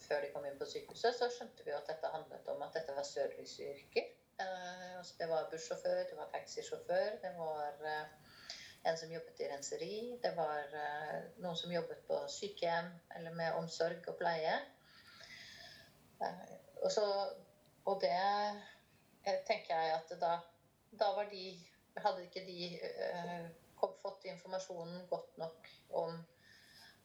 før 0.00 0.24
de 0.24 0.30
kom 0.32 0.46
inn 0.48 0.56
på 0.56 0.68
sykehuset, 0.70 1.18
så 1.18 1.28
skjønte 1.28 1.66
vi 1.66 1.74
at 1.76 1.90
dette 1.90 2.12
handlet 2.14 2.48
om 2.48 2.64
at 2.64 2.78
dette 2.78 2.94
var 2.96 3.04
serviceyrker. 3.04 4.08
Eh, 4.40 4.96
altså 4.96 5.18
det 5.20 5.28
var 5.28 5.50
bussjåfør, 5.52 6.00
det 6.08 6.16
var 6.16 6.32
taxisjåfør, 6.32 7.20
det 7.26 7.34
var 7.36 7.84
eh, 7.92 8.40
en 8.88 8.98
som 9.02 9.12
jobbet 9.12 9.44
i 9.44 9.52
renseri, 9.52 9.92
det 10.24 10.32
var 10.38 10.72
eh, 10.80 11.16
noen 11.44 11.60
som 11.60 11.76
jobbet 11.76 12.00
på 12.08 12.24
sykehjem 12.40 12.88
eller 13.18 13.36
med 13.36 13.60
omsorg 13.60 14.08
og 14.08 14.16
pleie. 14.22 14.56
Og, 16.20 16.88
så, 16.92 17.04
og 17.84 18.00
det 18.00 18.16
tenker 19.48 19.76
jeg 19.76 19.92
at 19.98 20.20
da, 20.20 20.38
da 20.96 21.16
var 21.20 21.28
de 21.32 21.50
Hadde 22.00 22.22
ikke 22.22 22.44
de 22.46 22.68
fått 24.02 24.26
informasjonen 24.28 25.06
godt 25.08 25.36
nok 25.40 25.70
om 26.02 26.18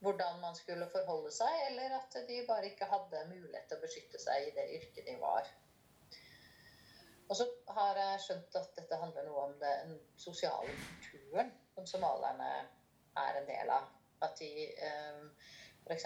hvordan 0.04 0.40
man 0.42 0.56
skulle 0.56 0.88
forholde 0.92 1.32
seg, 1.34 1.54
eller 1.70 1.96
at 1.98 2.18
de 2.28 2.42
bare 2.48 2.70
ikke 2.70 2.90
hadde 2.92 3.28
mulighet 3.30 3.70
til 3.70 3.80
å 3.80 3.84
beskytte 3.86 4.22
seg 4.22 4.50
i 4.50 4.56
det 4.58 4.66
yrket 4.80 5.08
de 5.08 5.16
var. 5.22 5.48
Og 7.30 7.38
så 7.40 7.48
har 7.78 7.98
jeg 7.98 8.22
skjønt 8.22 8.58
at 8.60 8.76
dette 8.78 9.00
handler 9.02 9.26
noe 9.26 9.46
om 9.48 9.54
den 9.62 9.96
sosiale 10.22 10.74
kulturen 11.08 11.50
som 11.74 11.88
somalierne 11.90 12.50
er 13.18 13.40
en 13.40 13.48
del 13.50 13.72
av. 13.74 13.88
At 14.26 14.38
de 14.40 14.68
eh, 14.70 15.24
f.eks. 15.86 16.06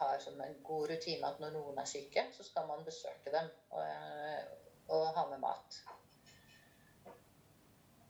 har 0.00 0.18
som 0.24 0.40
en 0.40 0.58
god 0.66 0.90
rutine 0.90 1.30
at 1.30 1.38
når 1.42 1.54
noen 1.54 1.78
er 1.78 1.90
syke, 1.90 2.26
så 2.34 2.46
skal 2.46 2.66
man 2.66 2.84
besøke 2.86 3.32
dem 3.34 3.48
og, 3.70 3.84
eh, 3.84 4.42
og 4.94 5.06
ha 5.14 5.26
med 5.30 5.42
mat. 5.46 5.78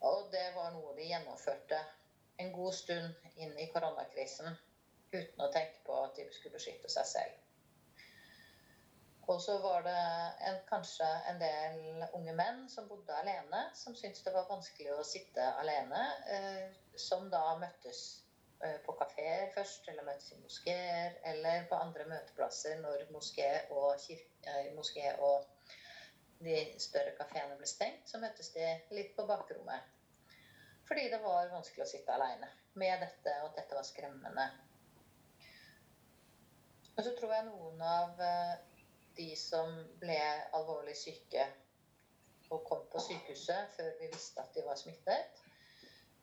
Og 0.06 0.30
det 0.32 0.46
var 0.54 0.70
noe 0.74 0.94
de 0.96 1.08
gjennomførte 1.08 1.80
en 2.38 2.52
god 2.54 2.74
stund 2.74 3.34
inn 3.36 3.56
i 3.58 3.66
koronakrisen 3.72 4.54
uten 5.12 5.42
å 5.42 5.50
tenke 5.52 5.82
på 5.86 5.96
at 6.04 6.16
de 6.18 6.28
skulle 6.30 6.58
beskytte 6.58 6.90
seg 6.92 7.08
selv. 7.12 7.44
Og 9.28 9.42
så 9.44 9.58
var 9.60 9.82
det 9.84 9.96
en, 10.48 10.60
kanskje 10.68 11.08
en 11.28 11.40
del 11.40 12.04
unge 12.16 12.32
menn 12.36 12.62
som 12.72 12.86
bodde 12.88 13.12
alene, 13.12 13.66
som 13.76 13.96
syntes 13.96 14.24
det 14.24 14.32
var 14.32 14.48
vanskelig 14.48 14.94
å 14.94 15.04
sitte 15.04 15.50
alene, 15.60 16.00
eh, 16.32 16.78
som 16.96 17.28
da 17.32 17.42
møttes 17.60 18.00
eh, 18.64 18.78
på 18.86 18.94
kafeer 18.96 19.50
først, 19.52 19.90
eller 19.92 20.06
møttes 20.06 20.32
i 20.32 20.40
moskeer, 20.40 21.18
eller 21.32 21.68
på 21.68 21.76
andre 21.76 22.08
møteplasser 22.08 22.80
når 22.80 23.04
moské 23.12 23.50
og, 23.68 24.00
eh, 24.48 24.70
moské 24.78 25.12
og 25.18 25.44
de 26.44 26.58
større 26.80 27.14
kafeene 27.18 27.56
ble 27.58 27.66
stengt, 27.66 28.06
så 28.08 28.20
møttes 28.22 28.52
de 28.54 28.66
litt 28.94 29.14
på 29.16 29.26
bakrommet 29.28 29.94
fordi 30.88 31.10
det 31.12 31.18
var 31.20 31.50
vanskelig 31.52 31.84
å 31.84 31.90
sitte 31.90 32.14
aleine 32.14 32.48
med 32.80 33.02
dette, 33.02 33.34
og 33.42 33.50
at 33.50 33.58
dette 33.60 33.76
var 33.76 33.84
skremmende. 33.84 34.46
Og 36.94 37.04
så 37.04 37.12
tror 37.18 37.34
jeg 37.34 37.46
noen 37.50 37.82
av 37.84 38.22
eh, 38.24 38.54
de 39.18 39.28
som 39.36 39.74
ble 40.00 40.18
alvorlig 40.56 40.96
syke 40.96 41.44
og 42.48 42.64
kom 42.64 42.86
på 42.88 43.02
sykehuset 43.04 43.74
før 43.76 43.92
vi 44.00 44.08
visste 44.14 44.40
at 44.40 44.56
de 44.56 44.64
var 44.64 44.80
smittet, 44.80 45.42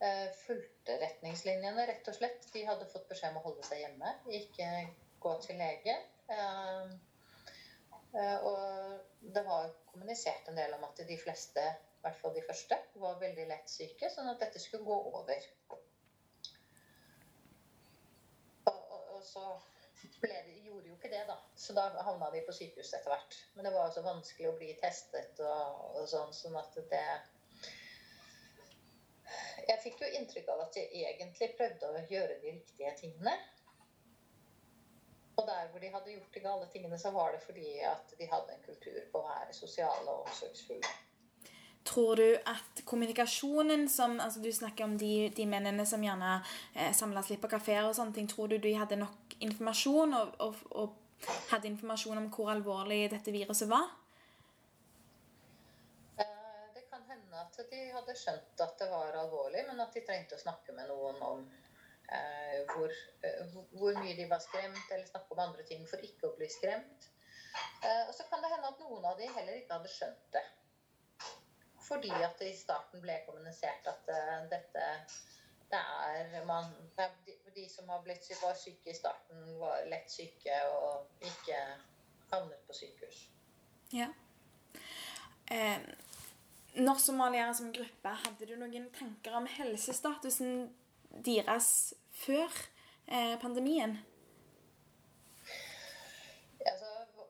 eh, 0.01 0.25
fulgte 0.41 0.98
retningslinjene, 1.03 1.86
rett 1.91 2.10
og 2.10 2.17
slett. 2.17 2.50
De 2.55 2.65
hadde 2.65 2.89
fått 2.89 3.07
beskjed 3.12 3.36
om 3.36 3.43
å 3.43 3.45
holde 3.45 3.67
seg 3.69 3.84
hjemme, 3.86 4.17
ikke 4.41 4.69
gå 5.22 5.36
til 5.45 5.62
lege. 5.62 6.00
Eh, 6.34 6.95
og 8.15 9.31
det 9.36 9.43
var 9.45 9.69
kommunisert 9.95 10.51
en 10.51 10.59
del 10.59 10.75
om 10.75 10.83
at 10.87 11.03
de 11.07 11.17
fleste 11.19 11.65
i 11.65 12.05
hvert 12.05 12.19
fall 12.21 12.35
de 12.35 12.41
første, 12.45 12.77
var 13.01 13.15
veldig 13.17 13.47
lett 13.49 13.71
syke, 13.71 14.11
sånn 14.13 14.27
at 14.29 14.43
dette 14.43 14.59
skulle 14.61 14.85
gå 14.85 14.97
over. 15.09 15.47
Og, 15.73 15.79
og, 18.69 18.99
og 19.15 19.23
så 19.25 19.45
ble 20.21 20.35
de, 20.45 20.53
gjorde 20.67 20.91
jo 20.91 20.97
ikke 20.99 21.09
det, 21.09 21.23
da. 21.25 21.37
Så 21.57 21.73
da 21.73 21.87
havna 22.05 22.29
de 22.33 22.43
på 22.45 22.53
sykehus 22.53 22.93
etter 22.93 23.09
hvert. 23.09 23.39
Men 23.55 23.65
det 23.65 23.73
var 23.73 23.87
også 23.87 24.03
vanskelig 24.05 24.51
å 24.51 24.57
bli 24.59 24.69
testet 24.83 25.41
og, 25.41 25.81
og 25.95 26.05
sånn, 26.11 26.35
sånn 26.35 26.59
at 26.61 26.77
det 26.91 27.07
Jeg 29.65 29.81
fikk 29.81 30.03
jo 30.03 30.13
inntrykk 30.19 30.53
av 30.53 30.67
at 30.67 30.77
de 30.77 30.85
egentlig 31.01 31.49
prøvde 31.57 31.89
å 31.89 32.05
gjøre 32.11 32.37
de 32.43 32.53
riktige 32.59 32.91
tingene. 32.99 33.33
Og 35.45 35.51
der 35.51 35.67
hvor 35.71 35.79
de 35.79 35.89
hadde 35.93 36.11
gjort 36.11 36.33
de 36.33 36.39
gale 36.39 36.67
tingene, 36.73 36.97
så 36.99 37.11
var 37.11 37.31
det 37.31 37.41
fordi 37.45 37.79
at 37.85 38.13
de 38.19 38.25
hadde 38.25 38.53
en 38.53 38.63
kultur 38.65 38.95
på 39.11 39.19
å 39.19 39.27
være 39.27 39.53
sosiale 39.53 40.09
og 40.09 40.23
omsorgsfulle. 40.25 40.93
Tror 41.85 42.15
du 42.17 42.23
at 42.49 42.81
kommunikasjonen 42.85 43.85
som 43.89 44.17
altså 44.19 44.41
Du 44.41 44.49
snakker 44.51 44.83
om 44.87 44.95
de, 44.97 45.29
de 45.37 45.45
mennene 45.45 45.85
som 45.85 46.01
gjerne 46.01 46.39
eh, 46.73 46.89
samles 46.97 47.29
litt 47.29 47.41
på 47.43 47.51
kafeer 47.51 47.85
og 47.85 47.93
sånne 47.93 48.15
ting. 48.15 48.29
Tror 48.31 48.49
du 48.49 48.57
de 48.57 48.71
hadde 48.73 48.97
nok 48.97 49.35
informasjon 49.39 50.17
og, 50.17 50.33
og, 50.41 50.63
og 50.71 51.29
hadde 51.51 51.69
informasjon 51.69 52.23
om 52.23 52.31
hvor 52.33 52.49
alvorlig 52.55 53.03
dette 53.13 53.35
viruset 53.35 53.69
var? 53.69 53.85
Eh, 56.17 56.65
Det 56.73 56.87
kan 56.89 57.05
hende 57.11 57.43
at 57.43 57.61
de 57.69 57.83
hadde 57.99 58.17
skjønt 58.17 58.65
at 58.65 58.81
det 58.81 58.89
var 58.89 59.21
alvorlig, 59.21 59.61
men 59.69 59.85
at 59.85 59.93
de 59.93 60.01
trengte 60.09 60.39
å 60.39 60.41
snakke 60.41 60.73
med 60.73 60.89
noen 60.89 61.21
om 61.21 61.45
hvor, 62.69 62.91
eh, 63.24 63.41
hvor- 63.53 63.67
hvor 63.77 64.00
mye 64.01 64.15
de 64.17 64.29
var 64.29 64.39
skremt, 64.39 64.91
eller 64.91 65.05
snakke 65.05 65.31
om 65.31 65.39
andre 65.39 65.63
ting 65.63 65.88
for 65.89 65.97
ikke 65.97 66.29
å 66.29 66.38
bli 66.38 66.50
skremt. 66.50 67.09
Eh, 67.83 68.07
og 68.07 68.13
så 68.13 68.24
kan 68.29 68.41
det 68.43 68.51
hende 68.51 68.67
at 68.67 68.79
noen 68.79 69.05
av 69.05 69.17
de 69.17 69.27
heller 69.27 69.53
ikke 69.59 69.77
hadde 69.77 69.93
skjønt 69.93 70.31
det. 70.33 70.43
Fordi 71.88 72.12
at 72.12 72.39
det 72.39 72.50
i 72.50 72.57
starten 72.57 73.01
ble 73.01 73.19
kommunisert 73.27 73.88
at 73.88 74.09
eh, 74.09 74.50
dette 74.50 74.85
det 75.69 75.81
er, 75.81 76.45
man, 76.45 76.69
det 76.95 77.03
er 77.03 77.13
de, 77.25 77.33
de 77.55 77.69
som 77.69 77.89
blitt, 78.03 78.27
var 78.41 78.53
syke 78.53 78.91
i 78.91 78.95
starten, 78.95 79.59
var 79.59 79.85
lett 79.89 80.12
syke 80.12 80.59
og 80.77 81.07
ikke 81.25 81.57
havnet 82.31 82.62
på 82.67 82.74
sykehus. 82.74 83.24
Ja. 83.93 84.07
Eh, 85.51 85.81
når 86.75 87.01
somaliere 87.01 87.53
som 87.57 87.74
gruppe, 87.74 88.13
hadde 88.25 88.45
du 88.45 88.55
noen 88.59 88.89
tanker 88.93 89.38
om 89.39 89.50
helsestatusen 89.50 90.69
deres 91.25 91.93
før 92.12 92.51
eh, 93.07 93.36
pandemien? 93.41 93.98
Altså, 96.65 96.89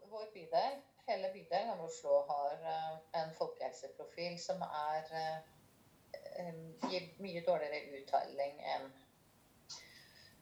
vår- 0.10 0.32
bydel, 0.34 0.78
hele 1.08 1.32
bydelen 1.34 1.70
av 1.70 1.84
Oslo, 1.86 2.22
har 2.30 2.54
eh, 2.74 2.94
en 3.22 3.34
folkehelseprofil 3.38 4.40
som 4.42 4.62
er 4.68 5.12
eh, 5.20 6.54
gir 6.90 7.10
mye 7.24 7.44
dårligere 7.46 8.00
uttelling 8.02 8.60
enn 8.76 8.88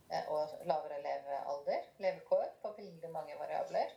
eh, 0.10 0.30
og 0.30 0.56
lavere 0.70 1.02
levealder, 1.04 1.90
levekår, 2.06 2.48
på 2.62 2.74
veldig 2.78 3.12
mange 3.14 3.38
variabler, 3.40 3.94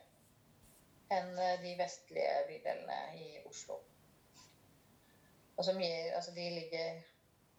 enn 1.13 1.29
de 1.63 1.75
vestlige 1.79 2.41
bydelene 2.49 2.97
i 3.15 3.37
Oslo. 3.47 3.79
Og 5.57 5.65
som 5.65 5.79
gir, 5.81 6.11
altså 6.13 6.33
de 6.35 6.49
ligger, 6.51 6.97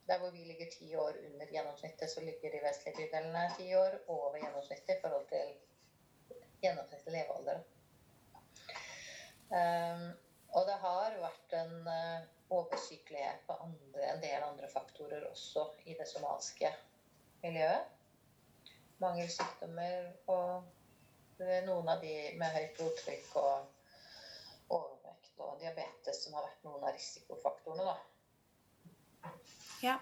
Der 0.08 0.18
hvor 0.18 0.30
vi 0.32 0.44
ligger 0.48 0.70
ti 0.72 0.94
år 0.96 1.18
under 1.30 1.46
gjennomsnittet, 1.46 2.10
så 2.10 2.20
ligger 2.24 2.52
de 2.52 2.62
vestlige 2.64 2.96
bydelene 2.96 3.42
ti 3.58 3.74
år 3.76 3.98
over 4.06 4.38
gjennomsnittet 4.38 4.94
i 4.94 5.00
forhold 5.02 5.26
til 5.28 5.50
gjennomsnittlig 6.62 7.12
levealder. 7.18 7.60
Um, 9.48 10.08
og 10.56 10.66
det 10.68 10.78
har 10.80 11.18
vært 11.20 11.54
en 11.60 11.74
uh, 11.88 12.24
oversykelighet 12.56 13.44
på 13.46 13.56
andre, 13.64 14.08
en 14.08 14.22
del 14.24 14.42
andre 14.42 14.68
faktorer 14.72 15.28
også 15.28 15.66
i 15.84 15.96
det 15.98 16.08
somaliske 16.08 16.72
miljøet. 17.42 17.94
Mange 18.98 19.28
sykdommer 19.30 20.08
og 20.26 20.64
er 21.46 21.66
noen 21.66 21.88
av 21.92 22.00
de 22.02 22.14
med 22.38 22.54
høyt 22.54 22.72
blodtrykk 22.76 23.34
og 23.38 24.72
overvekt 24.74 25.42
og 25.44 25.60
diabetes 25.60 26.24
som 26.24 26.34
har 26.34 26.48
vært 26.48 26.64
noen 26.66 26.82
av 26.82 26.96
risikofaktorene. 26.96 27.84
da. 27.92 28.17
Ja, 29.80 29.94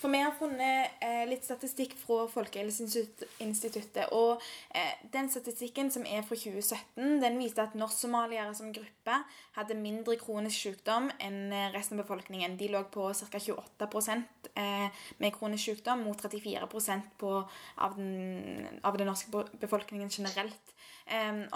for 0.00 0.08
vi 0.08 0.20
har 0.22 0.32
funnet 0.32 1.02
eh, 1.04 1.26
litt 1.28 1.44
statistikk 1.44 1.92
fra 2.00 2.22
Folkehelseinstituttet. 2.32 4.06
Og 4.16 4.40
eh, 4.72 4.94
den 5.12 5.28
statistikken 5.28 5.90
som 5.92 6.06
er 6.08 6.24
fra 6.24 6.38
2017, 6.40 7.18
den 7.20 7.36
viste 7.36 7.66
at 7.66 7.76
norsk-somaliere 7.76 8.54
som 8.56 8.72
gruppe 8.72 9.18
hadde 9.58 9.76
mindre 9.76 10.16
kronisk 10.20 10.56
sykdom 10.64 11.10
enn 11.20 11.52
eh, 11.52 11.68
resten 11.74 11.98
av 11.98 12.06
befolkningen. 12.06 12.56
De 12.60 12.70
lå 12.72 12.80
på 12.94 13.10
ca. 13.12 13.42
28 13.44 14.16
eh, 14.54 15.04
med 15.20 15.36
kronisk 15.36 15.68
sykdom 15.68 16.06
mot 16.08 16.24
34% 16.24 17.12
på, 17.20 17.36
av, 17.76 18.00
den, 18.00 18.80
av 18.80 18.96
den 18.96 19.12
norske 19.12 19.44
befolkningen 19.60 20.08
generelt. 20.08 20.76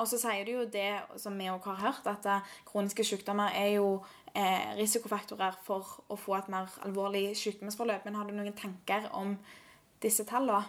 Og 0.00 0.08
så 0.10 0.18
sier 0.18 0.42
du 0.46 0.50
jo 0.50 0.62
det 0.66 0.88
som 1.22 1.36
vi 1.38 1.46
også 1.46 1.76
har 1.76 1.82
hørt, 1.86 2.08
at 2.10 2.26
eh, 2.26 2.54
kroniske 2.66 3.06
sykdommer 3.06 3.54
er 3.54 3.76
jo 3.76 3.88
eh, 4.34 4.74
risikofaktorer 4.78 5.56
for 5.66 6.04
å 6.10 6.16
få 6.18 6.36
et 6.38 6.48
mer 6.52 6.70
alvorlig 6.86 7.30
sykdomsforløp. 7.38 8.04
Men 8.04 8.18
har 8.18 8.28
du 8.28 8.34
noen 8.36 8.56
tanker 8.58 9.08
om 9.12 9.36
disse 10.02 10.26
tallene? 10.28 10.64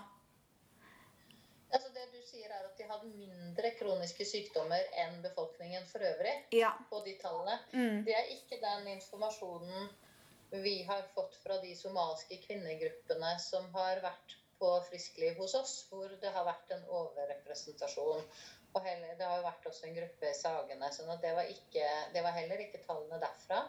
Altså 1.74 1.92
det 1.92 2.06
du 2.14 2.22
sier 2.24 2.48
er 2.48 2.64
at 2.64 2.78
de 2.78 2.88
hadde 2.88 3.10
mindre 3.18 3.72
kroniske 3.76 4.26
sykdommer 4.30 4.86
enn 5.02 5.18
befolkningen 5.26 5.84
for 5.90 6.06
øvrig 6.08 6.36
Ja. 6.56 6.72
på 6.90 7.02
de 7.04 7.18
tallene. 7.20 7.60
Mm. 7.74 8.04
Det 8.06 8.16
er 8.16 8.32
ikke 8.38 8.62
den 8.62 8.88
informasjonen 8.96 9.90
vi 10.52 10.84
har 10.84 11.02
fått 11.16 11.36
fra 11.44 11.58
de 11.62 11.74
somaliske 11.76 12.38
kvinnegruppene 12.46 13.34
som 13.42 13.66
har 13.74 14.00
vært 14.04 14.38
på 14.60 14.70
friskliv 14.90 15.36
hos 15.42 15.56
oss, 15.56 15.74
hvor 15.90 16.08
det 16.22 16.32
har 16.32 16.46
vært 16.48 16.72
en 16.72 16.86
overrepresentasjon. 16.88 18.24
Og 18.76 18.84
heller, 18.84 19.16
det 19.16 19.24
har 19.24 19.40
jo 19.40 19.46
vært 19.46 19.68
også 19.70 19.88
en 19.88 19.96
gruppe 19.96 20.28
i 20.28 20.36
Sagene, 20.36 20.92
sånn 20.92 21.12
det 21.24 21.32
var, 21.38 21.52
det 22.12 22.24
var 22.26 22.34
heller 22.36 22.64
ikke 22.66 22.84
tallene 22.84 23.22
derfra. 23.24 23.62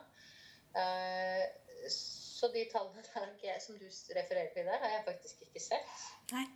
Eh, 0.77 1.45
så 1.89 2.49
de 2.49 2.65
tallene 2.73 3.03
der 3.43 3.61
som 3.63 3.79
du 3.79 3.87
refererer 4.17 4.51
til 4.55 4.67
der, 4.67 4.79
har 4.83 4.97
jeg 4.97 5.05
faktisk 5.07 5.45
ikke 5.47 5.63
sett. 5.63 6.01
Nei. 6.33 6.47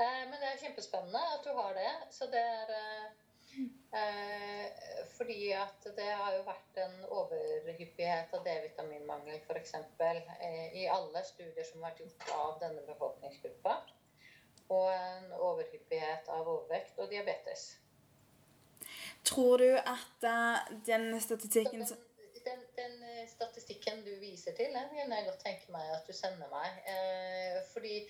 Eh, 0.00 0.22
Men 0.30 0.38
det 0.38 0.52
er 0.52 0.62
kjempespennende 0.62 1.24
at 1.34 1.44
du 1.44 1.50
har 1.58 1.74
det. 1.76 1.90
Så 2.14 2.30
det 2.32 2.40
er 2.40 2.70
eh, 3.98 4.68
Fordi 5.16 5.50
at 5.52 5.90
det 5.96 6.08
har 6.22 6.34
jo 6.36 6.46
vært 6.46 6.78
en 6.84 6.96
overhyppighet 7.04 8.32
av 8.38 8.46
D-vitaminmangel 8.46 9.42
f.eks. 9.42 9.74
I 10.78 10.86
alle 10.94 11.24
studier 11.26 11.66
som 11.66 11.82
har 11.82 11.90
vært 11.90 12.04
gjort 12.06 12.30
av 12.38 12.56
denne 12.62 12.86
befolkningsgruppa. 12.86 13.76
Og 14.70 14.88
en 14.94 15.32
overhyppighet 15.34 16.30
av 16.30 16.48
overvekt 16.48 17.02
og 17.02 17.10
diabetes. 17.10 17.79
Tror 19.24 19.56
du 19.60 19.70
at 19.76 20.24
eh, 20.24 20.76
den 20.86 21.20
statistikken 21.20 21.84
den, 21.84 21.98
den, 22.46 22.62
den 22.76 23.02
eh, 23.02 23.26
statistikken 23.28 24.04
du 24.06 24.14
viser 24.20 24.56
til, 24.56 24.72
den 24.74 24.88
kunne 24.92 25.18
jeg 25.18 25.26
godt 25.28 25.42
tenke 25.44 25.72
meg 25.74 25.90
at 25.96 26.06
du 26.08 26.12
sender 26.16 26.48
meg. 26.52 26.80
Eh, 26.88 27.60
fordi 27.72 28.00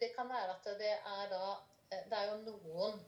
det 0.00 0.10
kan 0.16 0.28
være 0.28 0.56
at 0.56 0.66
det 0.80 0.94
er 0.96 1.30
da 1.32 1.44
Det 1.88 2.16
er 2.18 2.26
jo 2.32 2.40
noen? 2.44 2.98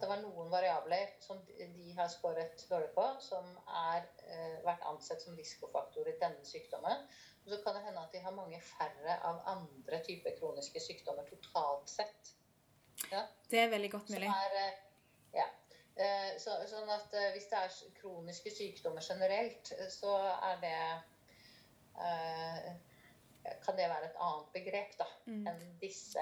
Det 0.00 0.08
var 0.08 0.20
noen 0.22 0.50
variabler 0.50 1.12
som 1.20 1.38
de 1.46 1.92
har 1.96 2.08
skåret 2.08 2.62
dårlig 2.70 2.88
på, 2.94 3.04
som 3.20 3.46
har 3.66 4.06
eh, 4.26 4.56
vært 4.64 4.82
ansett 4.88 5.22
som 5.22 5.36
risikofaktor 5.38 6.08
i 6.08 6.14
denne 6.20 6.46
sykdommen. 6.46 7.04
Og 7.44 7.52
så 7.52 7.58
kan 7.64 7.76
det 7.76 7.82
hende 7.84 8.02
at 8.02 8.14
de 8.14 8.22
har 8.24 8.34
mange 8.34 8.60
færre 8.64 9.18
av 9.28 9.42
andre 9.50 10.00
typer 10.06 10.36
kroniske 10.38 10.80
sykdommer 10.80 11.26
totalt 11.28 11.90
sett. 11.90 12.32
Ja? 13.10 13.26
Det 13.50 13.60
er 13.60 13.68
veldig 13.74 13.90
godt 13.92 14.14
mulig. 14.14 14.30
er, 14.30 14.56
eh, 14.62 14.78
ja. 15.34 15.48
Eh, 15.96 16.30
Så, 16.38 16.50
sånn 16.66 16.88
at 16.90 17.12
eh, 17.14 17.30
hvis 17.32 17.46
det 17.50 17.58
er 17.58 17.74
kroniske 18.00 18.50
sykdommer 18.50 19.00
generelt, 19.08 19.72
eh, 19.78 19.88
så 19.90 20.16
er 20.42 20.56
det 20.60 20.78
Kan 23.64 23.76
det 23.76 23.84
være 23.88 24.04
et 24.08 24.16
annet 24.20 24.46
begrep 24.52 24.96
da, 24.98 25.04
Mm. 25.26 25.46
enn 25.46 25.78
disse 25.80 26.18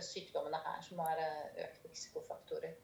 sykdommene 0.00 0.56
her, 0.64 0.82
som 0.82 0.98
har 0.98 1.16
økt 1.56 1.86
risikofaktorer. 1.90 2.74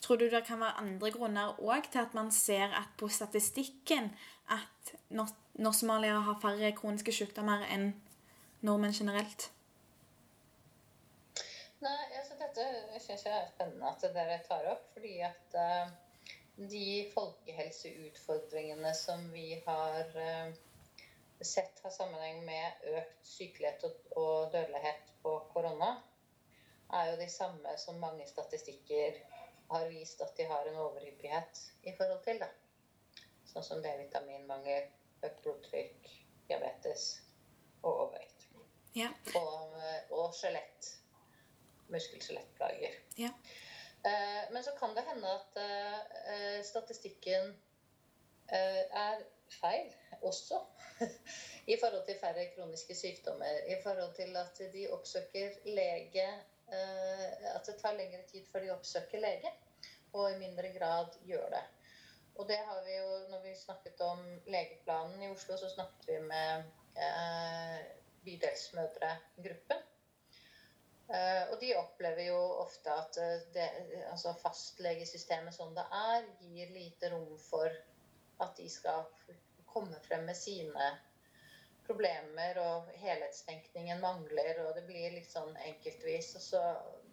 Tror 0.00 0.16
du 0.16 0.28
det 0.30 0.44
kan 0.46 0.60
være 0.60 0.76
andre 0.78 1.10
grunner 1.10 1.56
òg 1.58 1.90
til 1.90 1.98
at 1.98 2.14
man 2.14 2.30
ser 2.30 2.68
at 2.74 2.88
på 2.98 3.08
statistikken 3.08 4.12
at 4.50 4.94
nor- 5.10 5.34
norsk-somaliere 5.54 6.20
har 6.22 6.38
færre 6.42 6.72
kroniske 6.76 7.12
sykdommer 7.12 7.64
enn 7.70 7.94
nordmenn 8.62 8.92
generelt? 8.92 9.50
Nei, 11.80 12.04
dette 12.44 13.00
syns 13.02 13.24
jeg 13.26 13.34
er 13.34 13.50
spennende 13.50 13.90
at 13.90 14.04
dere 14.14 14.38
tar 14.46 14.66
opp, 14.72 14.86
fordi 14.94 15.14
at 15.24 15.56
eh, 15.60 15.92
de 16.70 16.88
folkehelseutfordringene 17.14 18.92
som 18.96 19.22
vi 19.32 19.60
har 19.66 20.16
eh, 20.20 20.50
sett 21.40 21.80
har 21.84 21.94
sammenheng 21.94 22.42
med 22.46 22.88
økt 22.94 23.28
sykelighet 23.28 23.86
og, 23.88 24.10
og 24.20 24.52
dødelighet 24.52 25.14
på 25.22 25.36
korona, 25.52 25.94
er 26.94 27.10
jo 27.10 27.20
de 27.20 27.28
samme 27.32 27.76
som 27.80 27.98
mange 28.02 28.26
statistikker 28.28 29.18
har 29.70 29.88
vist 29.90 30.20
at 30.22 30.36
de 30.36 30.46
har 30.46 30.68
en 30.68 30.82
overhyppighet 30.84 31.62
i 31.88 31.94
forhold 31.96 32.20
til. 32.26 32.42
da. 32.42 32.50
Sånn 33.48 33.64
som 33.66 33.80
D-vitaminmangel, 33.82 34.90
høyt 35.22 35.40
blodtrykk, 35.42 36.10
diabetes 36.50 37.08
og 37.82 37.90
overvekt. 37.92 38.46
Ja. 38.94 39.08
Og, 39.40 39.74
og 40.14 40.36
skjelett 40.36 40.92
muskel-skjelettplager. 41.94 42.98
Ja. 43.18 43.30
Eh, 44.04 44.42
Men 44.52 44.64
så 44.64 44.74
kan 44.78 44.96
det 44.96 45.06
hende 45.08 45.30
at 45.38 45.60
eh, 45.62 46.58
statistikken 46.66 47.54
eh, 48.52 48.82
er 49.06 49.22
feil 49.60 49.92
også. 50.22 50.60
I 51.72 51.76
forhold 51.80 52.04
til 52.06 52.18
færre 52.20 52.48
kroniske 52.56 52.94
sykdommer. 52.94 53.60
I 53.68 53.78
forhold 53.82 54.14
til 54.14 54.36
at 54.36 54.60
de 54.72 54.88
oppsøker 54.92 55.56
lege 55.64 56.26
eh, 56.72 57.54
At 57.54 57.66
det 57.66 57.78
tar 57.80 57.96
lengre 57.96 58.22
tid 58.30 58.46
før 58.52 58.66
de 58.66 58.74
oppsøker 58.74 59.20
lege, 59.20 59.52
og 60.12 60.30
i 60.32 60.38
mindre 60.38 60.72
grad 60.78 61.16
gjør 61.26 61.48
det. 61.56 61.64
Og 62.34 62.48
det 62.48 62.56
har 62.66 62.80
vi 62.84 62.96
jo, 62.96 63.10
når 63.30 63.42
vi 63.42 63.54
snakket 63.54 64.00
om 64.00 64.22
legeplanen 64.50 65.22
i 65.22 65.30
Oslo, 65.30 65.56
så 65.56 65.70
snakket 65.70 66.08
vi 66.08 66.18
med 66.26 66.64
eh, 66.98 67.82
Bydelsmødregruppen. 68.24 69.83
Eh, 71.08 71.42
og 71.52 71.58
de 71.60 71.74
opplever 71.76 72.30
jo 72.30 72.38
ofte 72.62 72.92
at 72.92 73.18
eh, 73.20 73.42
det, 73.52 73.66
altså 74.10 74.32
fastlegesystemet 74.40 75.54
som 75.54 75.74
det 75.76 75.84
er, 75.92 76.28
gir 76.40 76.70
lite 76.72 77.10
rom 77.12 77.34
for 77.40 77.68
at 78.44 78.54
de 78.56 78.68
skal 78.72 79.04
komme 79.68 79.98
frem 80.06 80.24
med 80.24 80.38
sine 80.38 80.92
problemer, 81.84 82.56
og 82.62 82.88
helhetstenkningen 82.96 84.00
mangler, 84.00 84.62
og 84.64 84.72
det 84.78 84.86
blir 84.88 85.12
litt 85.12 85.28
sånn 85.28 85.52
enkeltvis, 85.66 86.30
og 86.38 86.44
så 86.46 86.62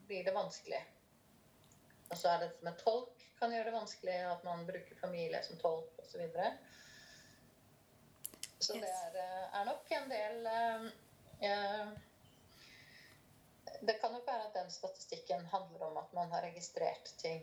blir 0.07 0.23
det 0.23 0.35
vanskelig. 0.35 0.79
Og 2.11 2.15
så 2.19 2.31
er 2.31 2.39
det 2.39 2.51
dette 2.53 2.67
med 2.69 2.79
tolk 2.79 3.27
kan 3.41 3.53
gjøre 3.55 3.71
det 3.71 3.73
vanskelig, 3.73 4.17
at 4.29 4.43
man 4.45 4.67
bruker 4.67 4.97
familie 5.01 5.39
som 5.43 5.57
tolk 5.57 5.97
osv. 5.97 6.11
Så, 6.11 6.17
videre. 6.21 6.51
så 8.59 8.75
det 8.77 8.91
er, 8.91 9.15
eh, 9.17 9.59
er 9.59 9.65
nok 9.65 9.93
en 9.97 10.11
del 10.11 10.49
eh, 10.51 10.83
eh, 11.49 11.95
Det 13.81 13.95
kan 14.01 14.11
nok 14.13 14.27
være 14.27 14.49
at 14.49 14.57
den 14.57 14.71
statistikken 14.71 15.45
handler 15.51 15.87
om 15.87 15.97
at 16.01 16.11
man 16.13 16.31
har 16.33 16.43
registrert 16.45 17.13
ting 17.21 17.39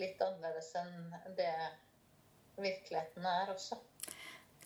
litt 0.00 0.20
annerledes 0.22 0.72
enn 0.80 1.14
det 1.38 1.52
virkeligheten 2.60 3.26
er 3.26 3.54
også. 3.54 3.78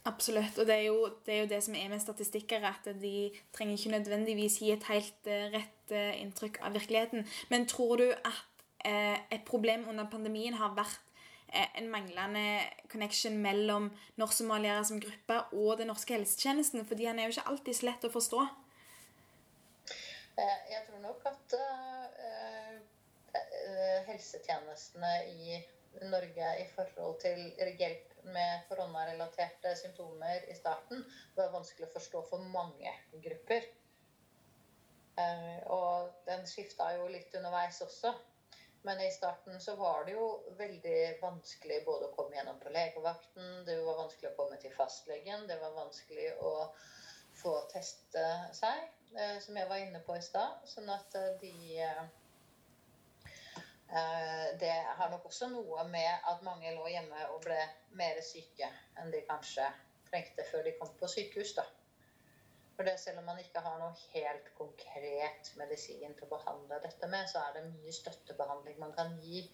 Absolutt. 0.05 0.59
Og 0.59 0.67
det 0.69 0.75
er, 0.75 0.83
jo, 0.91 1.09
det 1.27 1.35
er 1.35 1.39
jo 1.41 1.49
det 1.49 1.63
som 1.65 1.77
er 1.79 1.89
med 1.89 2.03
statistikker, 2.03 2.65
at 2.69 2.89
de 3.01 3.31
trenger 3.57 3.79
ikke 3.79 3.95
nødvendigvis 3.95 4.59
gi 4.61 4.75
et 4.75 4.85
helt 4.91 5.31
eh, 5.31 5.47
rett 5.55 5.95
eh, 5.97 6.19
inntrykk 6.21 6.61
av 6.61 6.77
virkeligheten. 6.77 7.25
Men 7.49 7.65
tror 7.71 7.97
du 8.03 8.11
at 8.13 8.67
eh, 8.85 9.17
et 9.33 9.47
problem 9.49 9.89
under 9.89 10.11
pandemien 10.11 10.61
har 10.61 10.77
vært 10.77 11.01
en 11.55 11.87
manglende 11.87 12.65
connection 12.91 13.37
mellom 13.39 13.93
norsk-somaliere 14.19 14.85
som 14.85 14.99
gruppe 15.01 15.37
og 15.55 15.79
den 15.79 15.89
norske 15.89 16.17
helsetjenesten? 16.17 16.85
Fordi 16.85 17.07
han 17.09 17.19
er 17.19 17.29
jo 17.29 17.37
ikke 17.37 17.49
alltid 17.53 17.79
så 17.79 17.89
lett 17.89 18.05
å 18.05 18.13
forstå. 18.13 18.45
Eh, 20.37 20.71
Jeg 20.71 20.83
tror 20.87 20.99
nok 20.99 21.27
at 21.31 21.55
eh, 21.59 22.79
eh, 23.39 23.99
helsetjenestene 24.09 25.13
i 25.31 25.61
Norge 26.11 26.49
i 26.59 26.65
forhold 26.75 27.21
til 27.23 27.45
hjelp 27.79 28.17
med 28.35 28.65
koronarelaterte 28.67 29.77
symptomer 29.79 30.49
i 30.51 30.57
starten 30.59 31.05
var 31.37 31.53
vanskelig 31.55 31.87
å 31.87 31.93
forstå 31.93 32.23
for 32.33 32.47
mange 32.57 32.91
grupper. 33.23 33.69
Og 35.71 36.09
den 36.27 36.43
skifta 36.51 36.89
jo 36.97 37.05
litt 37.07 37.37
underveis 37.39 37.79
også. 37.85 38.11
Men 38.83 39.05
i 39.05 39.13
starten 39.15 39.61
så 39.63 39.77
var 39.79 40.03
det 40.09 40.17
jo 40.17 40.27
veldig 40.59 40.99
vanskelig 41.21 41.79
både 41.87 42.09
å 42.09 42.15
komme 42.17 42.35
gjennom 42.35 42.59
på 42.59 42.75
legevakten, 42.75 43.63
det 43.69 43.79
var 43.87 44.01
vanskelig 44.03 44.33
å 44.33 44.37
komme 44.41 44.59
til 44.61 44.75
fastlegen, 44.75 45.47
det 45.47 45.61
var 45.63 45.79
vanskelig 45.79 46.33
å 46.43 46.57
få 47.39 47.55
teste 47.71 48.27
seg, 48.59 48.83
som 49.41 49.57
jeg 49.57 49.69
var 49.69 49.83
inne 49.83 50.01
på 50.07 50.17
i 50.17 50.23
stad. 50.23 50.65
Sånn 50.69 50.91
at 50.91 51.15
eh, 51.19 51.31
de 51.41 51.53
eh, 51.85 52.03
eh, 53.95 54.49
Det 54.61 54.75
har 54.99 55.13
nok 55.13 55.29
også 55.31 55.51
noe 55.53 55.87
med 55.91 56.29
at 56.31 56.43
mange 56.47 56.75
lå 56.75 56.89
hjemme 56.91 57.29
og 57.35 57.43
ble 57.47 57.61
mer 57.99 58.21
syke 58.27 58.71
enn 59.01 59.13
de 59.15 59.23
kanskje 59.29 59.69
trengte 60.11 60.47
før 60.51 60.67
de 60.67 60.75
kom 60.79 60.93
på 60.99 61.11
sykehus, 61.11 61.55
da. 61.59 61.65
For 62.75 62.87
det, 62.87 62.97
selv 62.99 63.21
om 63.21 63.29
man 63.31 63.39
ikke 63.39 63.63
har 63.63 63.79
noe 63.79 63.95
helt 64.17 64.49
konkret 64.59 65.53
medisin 65.61 66.15
til 66.19 66.27
å 66.27 66.33
behandle 66.33 66.81
dette 66.83 67.07
med, 67.11 67.29
så 67.31 67.45
er 67.45 67.57
det 67.57 67.69
mye 67.69 67.95
støttebehandling 67.95 68.81
man 68.83 68.95
kan 68.97 69.15
gi 69.23 69.45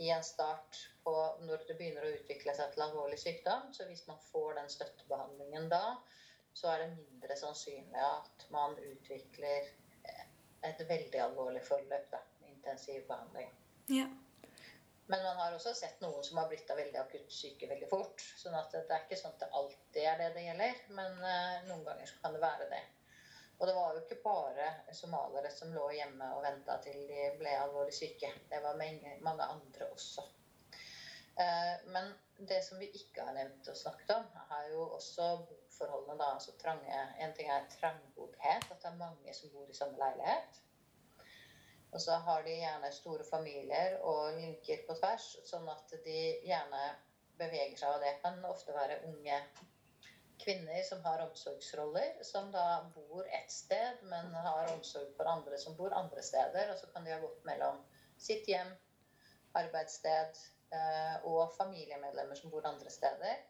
i 0.00 0.08
en 0.12 0.24
start 0.24 0.78
på 1.04 1.12
når 1.44 1.66
det 1.68 1.76
begynner 1.76 2.04
å 2.04 2.14
utvikle 2.16 2.54
seg 2.56 2.72
til 2.72 2.84
alvorlig 2.84 3.18
sykdom. 3.20 3.68
Så 3.76 3.84
hvis 3.88 4.06
man 4.08 4.20
får 4.30 4.56
den 4.56 4.72
støttebehandlingen 4.72 5.68
da, 5.72 5.82
så 6.56 6.70
er 6.72 6.84
det 6.84 6.92
mindre 6.96 7.36
sannsynlig 7.36 8.04
at 8.04 8.46
man 8.54 8.78
utvikler 8.80 9.68
et 10.64 10.88
veldig 10.88 11.20
alvorlig 11.20 11.62
forløp. 11.64 12.10
da, 12.12 12.22
Intensiv 12.48 13.06
behandling. 13.06 13.50
Ja. 13.92 14.06
Men 15.06 15.22
man 15.22 15.36
har 15.36 15.54
også 15.54 15.74
sett 15.74 16.00
noen 16.02 16.24
som 16.24 16.40
har 16.40 16.48
blitt 16.50 16.70
av 16.70 16.80
veldig 16.80 16.98
akutt 16.98 17.32
syke 17.32 17.68
veldig 17.70 17.88
fort. 17.90 18.22
sånn 18.40 18.56
at 18.58 18.72
det 18.74 18.86
er 18.90 19.04
ikke 19.04 19.18
sånn 19.20 19.36
at 19.36 19.44
det 19.44 19.50
alltid 19.60 20.02
er 20.02 20.22
det 20.22 20.30
det 20.34 20.46
gjelder, 20.48 20.80
men 20.98 21.20
eh, 21.32 21.66
noen 21.68 21.84
ganger 21.86 22.14
kan 22.22 22.34
det 22.34 22.42
være 22.42 22.70
det. 22.72 22.82
Og 23.58 23.68
det 23.68 23.76
var 23.76 23.94
jo 23.94 24.02
ikke 24.02 24.18
bare 24.24 24.72
somaliere 24.96 25.52
som 25.54 25.70
lå 25.72 25.86
hjemme 25.94 26.32
og 26.36 26.42
venta 26.44 26.80
til 26.84 27.06
de 27.08 27.28
ble 27.38 27.54
alvorlig 27.60 27.94
syke. 27.94 28.32
Det 28.50 28.58
var 28.64 28.80
mange, 28.80 29.14
mange 29.24 29.46
andre 29.54 29.88
også. 29.94 30.26
Eh, 31.38 31.86
men 31.86 32.14
det 32.38 32.64
som 32.64 32.78
vi 32.78 32.86
ikke 32.96 33.24
har 33.24 33.34
nevnt 33.36 33.68
og 33.68 33.76
snakket 33.76 34.12
om, 34.14 34.28
er 34.58 34.70
jo 34.72 34.86
også 34.98 35.26
boforholdene. 35.48 36.18
da, 36.18 36.30
altså 36.34 36.52
trange, 36.62 37.00
En 37.20 37.34
ting 37.36 37.50
er 37.50 37.68
trangboddhet, 37.80 38.70
at 38.70 38.78
det 38.82 38.90
er 38.90 39.02
mange 39.02 39.34
som 39.34 39.52
bor 39.52 39.68
i 39.70 39.74
samme 39.74 39.98
leilighet. 39.98 40.62
Og 41.92 42.00
så 42.00 42.16
har 42.28 42.42
de 42.42 42.56
gjerne 42.56 42.92
store 42.92 43.24
familier 43.30 43.98
og 44.00 44.34
linker 44.40 44.82
på 44.88 44.96
tvers, 45.00 45.28
sånn 45.44 45.68
at 45.68 45.92
de 46.04 46.18
gjerne 46.44 46.82
beveger 47.38 47.76
seg. 47.76 47.94
Og 47.94 48.00
det 48.00 48.16
kan 48.24 48.44
ofte 48.44 48.74
være 48.74 49.00
unge 49.08 49.38
kvinner 50.40 50.82
som 50.88 51.04
har 51.04 51.22
omsorgsroller, 51.24 52.24
som 52.24 52.50
da 52.52 52.66
bor 52.94 53.28
ett 53.28 53.52
sted, 53.52 54.02
men 54.02 54.34
har 54.34 54.72
omsorg 54.72 55.12
for 55.16 55.28
andre 55.30 55.58
som 55.58 55.76
bor 55.76 55.92
andre 55.92 56.22
steder. 56.22 56.72
Og 56.72 56.80
så 56.80 56.90
kan 56.92 57.04
de 57.04 57.14
ha 57.14 57.20
gått 57.20 57.44
mellom 57.48 57.80
sitt 58.18 58.48
hjem, 58.48 58.72
arbeidssted 59.56 60.36
og 61.26 61.54
familiemedlemmer 61.56 62.38
som 62.38 62.52
bor 62.52 62.66
andre 62.68 62.90
steder. 62.92 63.42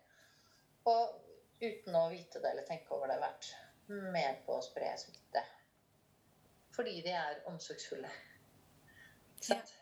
Og 0.86 1.16
uten 1.60 1.96
å 1.98 2.08
vite 2.12 2.42
det 2.42 2.52
eller 2.52 2.66
tenke 2.68 2.94
over 2.94 3.10
det, 3.10 3.20
vært 3.22 3.52
med 3.86 4.42
på 4.46 4.58
å 4.58 4.64
spre 4.64 4.92
smitte. 4.98 5.42
Fordi 6.76 7.00
de 7.04 7.14
er 7.16 7.42
omsorgsfulle. 7.48 8.10
Sant? 9.40 9.72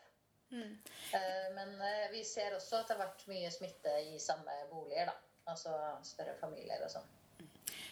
Mm. 0.49 0.77
Eh, 1.13 1.53
Men 1.55 1.81
eh, 1.81 2.11
vi 2.11 2.23
ser 2.23 2.55
også 2.55 2.79
at 2.79 2.87
det 2.87 2.95
har 2.95 3.07
vært 3.07 3.27
mye 3.27 3.51
smitte 3.51 3.91
i 4.11 4.19
samme 4.21 4.55
boliger, 4.71 5.09
da. 5.11 5.15
Altså 5.51 5.73
større 6.05 6.33
familier 6.39 6.81
og 6.85 6.89
sånn. 6.89 7.09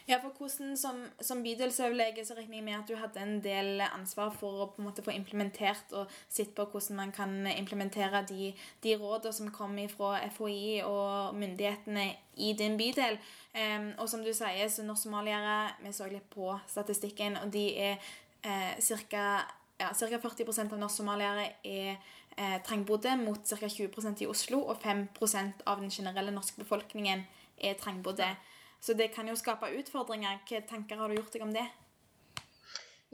Ja, 0.06 0.18
for 0.20 0.34
hvordan 0.36 0.76
som, 0.76 0.98
som 1.20 1.40
bydelsoverlege 1.42 2.26
så 2.28 2.34
regner 2.36 2.58
jeg 2.58 2.64
med 2.66 2.74
at 2.76 2.90
du 2.90 2.96
hadde 3.00 3.22
en 3.22 3.38
del 3.40 3.80
ansvar 3.86 4.34
for 4.36 4.60
å 4.60 4.66
på 4.68 4.82
en 4.82 4.88
måte 4.90 5.04
få 5.04 5.14
implementert 5.16 5.94
og 5.96 6.12
sett 6.28 6.52
på 6.56 6.66
hvordan 6.68 6.98
man 6.98 7.14
kan 7.16 7.32
implementere 7.48 8.20
de, 8.28 8.50
de 8.84 8.94
rådene 9.00 9.32
som 9.32 9.48
kommer 9.54 9.88
fra 9.88 10.18
FHI 10.36 10.82
og 10.84 11.38
myndighetene 11.40 12.04
i 12.36 12.52
din 12.58 12.76
bydel. 12.76 13.16
Um, 13.56 13.94
og 13.96 14.10
som 14.12 14.20
du 14.26 14.28
sier, 14.34 14.68
så 14.68 14.84
norsk-somaliere 14.84 15.56
Vi 15.86 15.92
så 15.96 16.10
litt 16.10 16.28
på 16.34 16.52
statistikken, 16.68 17.38
og 17.40 17.52
de 17.54 17.66
er 17.72 17.96
eh, 18.44 18.76
ca. 19.08 19.26
Ja, 19.80 19.88
40% 19.90 20.72
av 20.74 20.78
norsk-somaliere 20.78 21.46
er 21.64 21.94
eh, 22.36 22.58
trangbodde, 22.66 23.16
mot 23.24 23.40
ca. 23.40 23.56
20% 23.56 24.20
i 24.20 24.28
Oslo, 24.28 24.66
og 24.68 24.82
5% 24.84 25.64
av 25.64 25.80
den 25.80 25.90
generelle 25.90 26.34
norske 26.34 26.60
befolkningen 26.60 27.24
er 27.56 27.80
trangbodde. 27.80 28.34
Så 28.84 28.92
det 28.92 29.08
kan 29.08 29.28
jo 29.28 29.36
skape 29.40 29.70
utfordringer. 29.80 30.42
Hvilke 30.44 30.66
tanker 30.68 30.98
har 31.00 31.08
du 31.08 31.16
gjort 31.16 31.32
deg 31.32 31.42
om 31.46 31.52
det? 31.54 31.64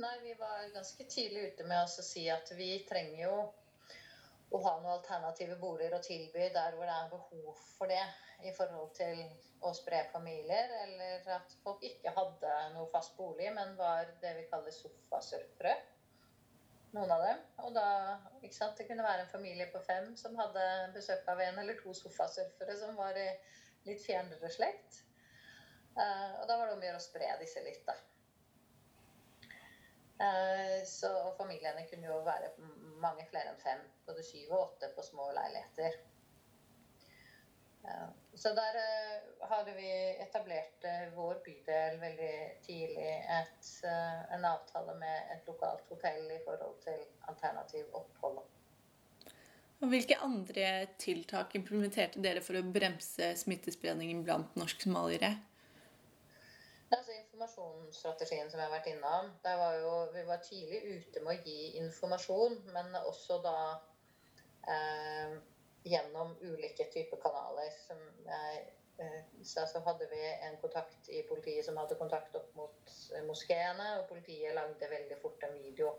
Nei, 0.03 0.15
vi 0.25 0.33
var 0.35 0.65
ganske 0.75 1.05
tidlig 1.07 1.45
ute 1.53 1.67
med 1.69 1.85
å 1.85 2.03
si 2.03 2.25
at 2.33 2.49
vi 2.59 2.73
trenger 2.89 3.21
jo 3.21 3.35
å 4.51 4.61
ha 4.65 4.73
noen 4.81 4.97
alternative 4.97 5.61
boliger 5.61 5.93
å 5.95 6.01
tilby 6.03 6.49
der 6.57 6.75
hvor 6.75 6.89
det 6.89 6.97
er 6.97 7.13
behov 7.13 7.61
for 7.77 7.93
det 7.93 8.03
i 8.43 8.51
forhold 8.57 8.91
til 8.97 9.21
å 9.63 9.71
spre 9.77 10.01
familier, 10.11 10.73
eller 10.87 11.29
at 11.37 11.55
folk 11.63 11.85
ikke 11.87 12.15
hadde 12.17 12.55
noe 12.75 12.89
fast 12.91 13.15
bolig, 13.19 13.53
men 13.55 13.77
var 13.79 14.11
det 14.25 14.33
vi 14.41 14.49
kaller 14.51 14.75
sofasurfere. 14.75 15.77
Noen 16.97 17.15
av 17.15 17.23
dem. 17.29 17.45
Og 17.63 17.77
da, 17.77 17.87
ikke 18.41 18.57
sant, 18.57 18.75
Det 18.75 18.89
kunne 18.89 19.07
være 19.07 19.23
en 19.29 19.31
familie 19.37 19.69
på 19.71 19.85
fem 19.87 20.11
som 20.19 20.35
hadde 20.41 20.67
besøk 20.97 21.31
av 21.31 21.45
en 21.47 21.63
eller 21.63 21.79
to 21.79 21.95
sofasurfere 21.95 22.75
som 22.81 22.99
var 22.99 23.15
i 23.15 23.29
litt 23.87 24.03
fjernere 24.03 24.51
slekt. 24.51 25.05
Eh, 25.97 26.41
og 26.41 26.47
da 26.49 26.57
var 26.57 26.69
det 26.69 26.77
om 26.77 26.83
å 26.83 26.89
gjøre 26.89 27.01
å 27.01 27.05
spre 27.05 27.31
disse 27.41 27.63
litt, 27.65 27.83
da. 27.89 27.97
Eh, 30.21 30.79
så 30.87 31.11
og 31.25 31.35
familiene 31.39 31.87
kunne 31.89 32.11
jo 32.11 32.21
være 32.27 32.53
mange 33.01 33.27
flere 33.31 33.55
enn 33.55 33.61
fem, 33.63 33.83
både 34.07 34.25
syv 34.27 34.53
og 34.53 34.63
åtte 34.67 34.93
på 34.97 35.05
små 35.07 35.31
leiligheter. 35.37 35.99
Ja. 37.81 38.11
Så 38.37 38.53
der 38.55 38.77
hadde 39.49 39.73
vi 39.73 39.89
etablert 40.21 40.85
vår 41.17 41.41
bydel 41.47 41.97
veldig 42.03 42.35
tidlig 42.67 43.15
et, 43.25 43.71
en 43.89 44.45
avtale 44.45 44.95
med 45.01 45.33
et 45.35 45.49
lokalt 45.49 45.89
hotell 45.89 46.29
i 46.29 46.43
forhold 46.45 46.77
til 46.85 47.01
alternativ 47.33 47.89
opphold. 47.97 48.43
Hvilke 49.81 50.19
andre 50.21 50.67
tiltak 51.01 51.55
implementerte 51.57 52.21
dere 52.21 52.43
for 52.45 52.59
å 52.59 52.67
bremse 52.69 53.31
smittespredningen 53.41 54.21
blant 54.27 54.59
norsk-somaliere? 54.61 55.33
Altså 56.91 57.13
Informasjonsstrategien 57.15 58.51
som 58.51 58.59
jeg 58.59 58.67
har 58.67 58.75
vært 58.75 58.89
innom. 58.91 59.31
Der 59.45 59.59
var 59.61 59.77
jo, 59.79 59.93
vi 60.15 60.25
var 60.27 60.43
tidlig 60.43 60.81
ute 60.97 61.23
med 61.23 61.37
å 61.37 61.45
gi 61.47 61.69
informasjon, 61.79 62.57
men 62.75 62.97
også 63.05 63.39
da 63.45 63.57
eh, 64.75 65.37
gjennom 65.87 66.35
ulike 66.43 66.89
typer 66.91 67.23
kanaler. 67.23 67.71
Som 67.87 68.03
jeg 68.27 68.65
eh, 69.05 69.21
så 69.47 69.69
så 69.71 69.85
hadde 69.87 70.11
vi 70.11 70.25
en 70.49 70.59
kontakt 70.63 71.13
i 71.15 71.23
politiet 71.29 71.69
som 71.69 71.79
hadde 71.79 71.99
kontakt 72.01 72.35
opp 72.41 72.51
mot 72.59 72.97
moskeene, 73.29 73.93
og 74.01 74.09
politiet 74.11 74.59
lagde 74.59 74.91
veldig 74.91 75.21
fort 75.23 75.47
en 75.47 75.57
video. 75.63 75.95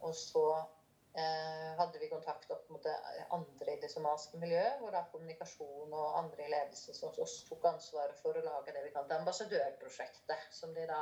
Og 0.00 0.16
så 0.16 0.48
Eh, 0.58 0.83
hadde 1.14 1.98
vi 1.98 2.08
kontakt 2.10 2.50
opp 2.50 2.70
mot 2.74 2.86
andre 3.30 3.74
i 3.74 3.80
det 3.82 3.90
somaliske 3.90 4.38
miljøet, 4.42 4.80
hvor 4.80 4.90
da 4.94 5.04
kommunikasjon 5.12 5.92
og 5.94 6.16
andre 6.18 6.46
i 6.46 6.50
ledelsen 6.50 6.96
som 6.96 7.12
også 7.12 7.46
tok 7.48 7.68
ansvaret 7.70 8.18
for 8.18 8.34
å 8.34 8.42
lage 8.42 8.74
det 8.74 8.82
vi 8.82 8.90
kalte 8.94 9.18
ambassadørprosjektet, 9.20 10.48
som 10.50 10.74
de 10.74 10.88
da 10.90 11.00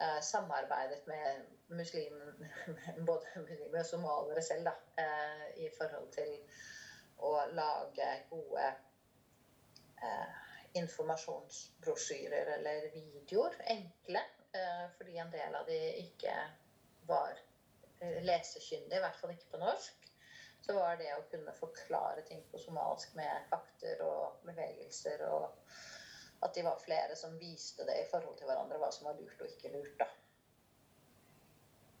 eh, 0.00 0.20
samarbeidet 0.24 1.04
med 1.10 1.44
muslimer, 1.76 2.32
både 3.10 3.44
muslimer 3.44 3.82
og 3.82 3.90
somaliere 3.90 4.44
selv, 4.48 4.70
da, 4.70 5.04
eh, 5.04 5.46
i 5.66 5.70
forhold 5.76 6.08
til 6.16 6.32
å 7.26 7.34
lage 7.56 8.08
gode 8.30 8.70
eh, 10.00 10.38
informasjonsbrosjyrer 10.80 12.54
eller 12.58 12.88
videoer, 12.96 13.60
enkle, 13.76 14.24
eh, 14.56 14.86
fordi 14.96 15.20
en 15.20 15.36
del 15.36 15.60
av 15.60 15.68
de 15.68 15.82
ikke 16.06 16.38
var 17.08 17.36
Eh, 17.36 17.45
lesekyndig, 18.00 18.96
i 18.96 19.02
hvert 19.04 19.18
fall 19.20 19.32
ikke 19.32 19.52
på 19.54 19.62
norsk, 19.62 20.06
så 20.66 20.74
var 20.74 20.96
det 20.98 21.12
å 21.14 21.24
kunne 21.30 21.54
forklare 21.54 22.24
ting 22.26 22.42
på 22.50 22.58
somalisk 22.58 23.14
med 23.18 23.46
fakter 23.50 24.02
og 24.04 24.40
bevegelser, 24.46 25.22
og 25.30 25.52
at 26.44 26.54
de 26.54 26.64
var 26.66 26.80
flere 26.82 27.16
som 27.16 27.38
viste 27.40 27.86
det 27.86 28.00
i 28.02 28.08
forhold 28.10 28.36
til 28.38 28.48
hverandre, 28.50 28.80
hva 28.82 28.90
som 28.92 29.08
var 29.08 29.18
lurt 29.20 29.40
og 29.40 29.52
ikke 29.52 29.72
lurt. 29.74 29.94
da. 30.00 30.08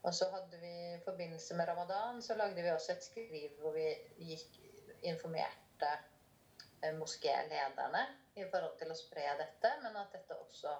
Og 0.06 0.14
så 0.14 0.28
hadde 0.30 0.58
vi 0.62 0.72
i 0.94 0.98
forbindelse 1.04 1.54
med 1.58 1.68
ramadan 1.68 2.20
så 2.22 2.36
lagde 2.38 2.62
vi 2.62 2.70
også 2.70 2.92
et 2.92 3.06
skriv 3.06 3.56
hvor 3.60 3.74
vi 3.74 3.86
gikk, 4.28 4.60
informerte 5.06 5.88
eh, 6.82 6.94
moskélederne 6.98 8.02
i 8.38 8.44
forhold 8.50 8.76
til 8.78 8.92
å 8.92 8.98
spre 8.98 9.26
dette, 9.40 9.72
men 9.82 9.98
at 9.98 10.14
dette 10.14 10.38
også 10.42 10.72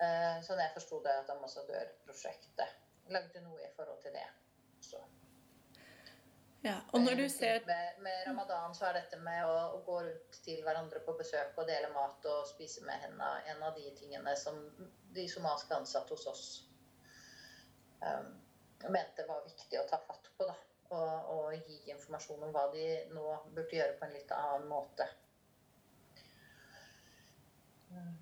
eh, 0.00 0.42
Sånn 0.44 0.60
jeg 0.60 0.74
forsto 0.76 1.00
det, 1.04 1.14
at 1.22 1.32
ambassadørprosjektet 1.34 2.80
lagde 3.12 3.42
noe 3.44 3.60
i 3.64 3.70
forhold 3.76 4.00
til 4.02 4.14
det. 4.14 4.26
Så. 4.80 5.00
Ja, 6.64 6.78
og 6.92 7.00
når 7.04 7.14
du 7.14 7.28
ser... 7.28 7.60
Med, 7.66 7.98
med, 8.00 8.22
ramadan 8.26 8.74
så 8.74 8.86
er 8.88 8.96
dette 8.96 9.18
med 9.20 9.42
å, 9.44 9.56
å, 9.76 9.80
gå 9.84 9.98
rundt 10.06 10.38
til 10.46 10.62
hverandre 10.64 11.02
på 11.04 11.12
besøk 11.18 11.58
og 11.60 11.68
dele 11.68 11.90
mat 11.92 12.24
og 12.32 12.46
spise 12.48 12.84
med 12.86 13.02
hendene 13.02 13.42
en 13.52 13.66
av 13.66 13.76
de 13.76 13.90
tingene 13.98 14.32
som 14.40 14.62
de 15.12 15.26
somaliske 15.28 15.76
ansatte 15.76 16.16
hos 16.16 16.24
oss 16.32 16.46
um, 18.00 18.32
mente 18.88 19.26
var 19.28 19.44
viktig 19.44 19.82
å 19.82 19.84
ta 19.90 20.00
fatt 20.08 20.32
på. 20.38 20.48
da, 20.48 20.56
og, 20.94 21.28
og, 21.34 21.68
gi 21.68 21.92
informasjon 21.92 22.48
om 22.48 22.56
hva 22.56 22.64
de 22.72 22.88
nå 23.12 23.28
burde 23.52 23.76
gjøre 23.76 23.98
på 24.00 24.08
en 24.08 24.16
litt 24.16 24.34
annen 24.38 24.66
måte. 24.72 25.10
Um, 27.92 28.18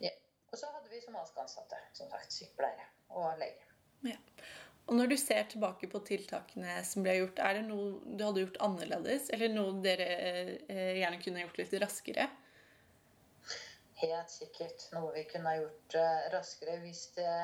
yeah. 0.00 0.16
Og 0.48 0.56
så 0.56 0.72
hadde 0.72 0.88
vi 0.92 1.04
somaliske 1.04 1.44
ansatte, 1.44 1.84
som 1.92 2.08
sagt, 2.08 2.32
sykepleiere 2.32 2.88
og 3.12 3.36
leger. 3.44 3.75
Ja. 4.04 4.18
Og 4.86 4.94
når 4.94 5.10
du 5.10 5.16
ser 5.18 5.48
tilbake 5.50 5.88
på 5.90 6.00
tiltakene 6.06 6.76
som 6.86 7.02
ble 7.02 7.16
gjort, 7.18 7.40
er 7.42 7.58
det 7.58 7.64
noe 7.66 7.96
du 8.06 8.22
hadde 8.22 8.44
gjort 8.44 8.60
annerledes? 8.62 9.30
Eller 9.34 9.50
noe 9.50 9.74
dere 9.82 10.10
eh, 10.70 10.98
gjerne 11.00 11.22
kunne 11.22 11.42
gjort 11.42 11.58
litt 11.62 11.74
raskere? 11.82 12.28
Helt 13.96 14.30
sikkert 14.30 14.84
noe 14.92 15.10
vi 15.14 15.24
kunne 15.30 15.48
ha 15.48 15.56
gjort 15.56 15.96
uh, 15.96 16.26
raskere 16.34 16.76
hvis 16.82 17.06
det, 17.16 17.36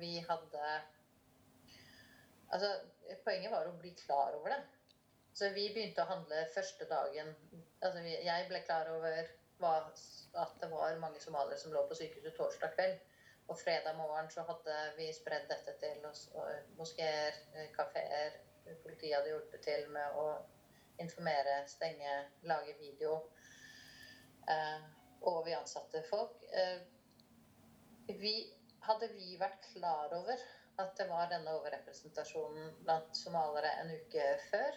vi 0.00 0.16
hadde 0.24 0.62
Altså, 2.48 2.70
poenget 3.26 3.52
var 3.52 3.66
å 3.68 3.74
bli 3.76 3.90
klar 3.98 4.32
over 4.38 4.54
det. 4.54 4.62
Så 5.36 5.50
vi 5.52 5.66
begynte 5.74 6.02
å 6.02 6.08
handle 6.08 6.46
første 6.54 6.86
dagen 6.88 7.28
altså 7.84 8.00
Jeg 8.02 8.46
ble 8.48 8.62
klar 8.64 8.88
over 8.90 9.28
hva, 9.60 9.74
at 10.42 10.56
det 10.62 10.70
var 10.72 10.96
mange 11.02 11.20
somaliere 11.22 11.58
som 11.60 11.74
lå 11.74 11.84
på 11.86 11.98
sykehuset 11.98 12.34
torsdag 12.38 12.74
kveld. 12.74 12.98
Og 13.48 13.58
fredag 13.58 13.96
morgen 13.96 14.28
så 14.30 14.42
hadde 14.44 14.74
vi 14.98 15.06
spredd 15.16 15.46
dette 15.48 15.72
til 15.80 16.02
moskeer, 16.76 17.36
eh, 17.56 17.70
kafeer. 17.72 18.36
Politiet 18.82 19.14
hadde 19.16 19.30
hjulpet 19.32 19.62
til 19.64 19.86
med 19.94 20.18
å 20.20 20.26
informere, 21.00 21.62
stenge, 21.66 22.18
lage 22.42 22.74
video. 22.80 23.14
Eh, 24.52 24.84
og 25.30 25.46
vi 25.46 25.56
ansatte 25.56 26.04
folk. 26.10 26.44
Eh, 26.52 26.84
vi, 28.20 28.34
hadde 28.84 29.08
vi 29.14 29.40
vært 29.40 29.64
klar 29.72 30.12
over 30.20 30.44
at 30.84 30.92
det 31.00 31.08
var 31.08 31.32
denne 31.32 31.56
overrepresentasjonen 31.56 32.76
blant 32.84 33.16
somalere 33.16 33.72
en 33.80 33.90
uke 33.96 34.28
før, 34.50 34.76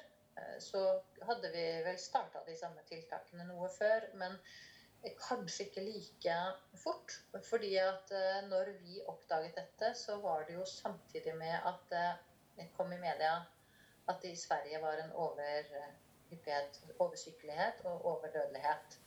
så 0.60 0.80
hadde 1.28 1.52
vi 1.54 1.64
vel 1.86 1.98
starta 2.00 2.42
de 2.48 2.56
samme 2.58 2.82
tiltakene 2.90 3.46
noe 3.46 3.70
før. 3.70 4.08
Men 4.18 4.40
Kanskje 5.02 5.66
ikke 5.66 5.84
like 5.86 6.36
fort. 6.84 7.16
fordi 7.50 7.76
at 7.82 8.12
eh, 8.12 8.44
når 8.50 8.74
vi 8.84 9.00
oppdaget 9.08 9.56
dette, 9.58 9.94
så 9.98 10.20
var 10.22 10.46
det 10.48 10.54
jo 10.60 10.66
samtidig 10.66 11.36
med 11.38 11.56
at 11.72 11.98
det 12.58 12.70
kom 12.78 12.92
i 12.94 13.02
media 13.02 13.40
at 14.12 14.22
det 14.22 14.32
i 14.32 14.36
Sverige 14.36 14.82
var 14.82 14.94
en 14.94 15.12
overhyppighet, 15.12 16.82
oversykelighet 17.00 17.86
og 17.86 18.06
overdødelighet. 18.06 19.00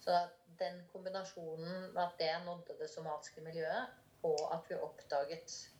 Så 0.00 0.28
den 0.58 0.88
kombinasjonen 0.92 1.98
at 1.98 2.10
det 2.18 2.30
nådde 2.44 2.78
det 2.80 2.90
somaliske 2.90 3.40
miljøet, 3.40 3.86
og 4.22 4.54
at 4.54 4.70
vi 4.70 4.74
oppdaget 4.74 5.70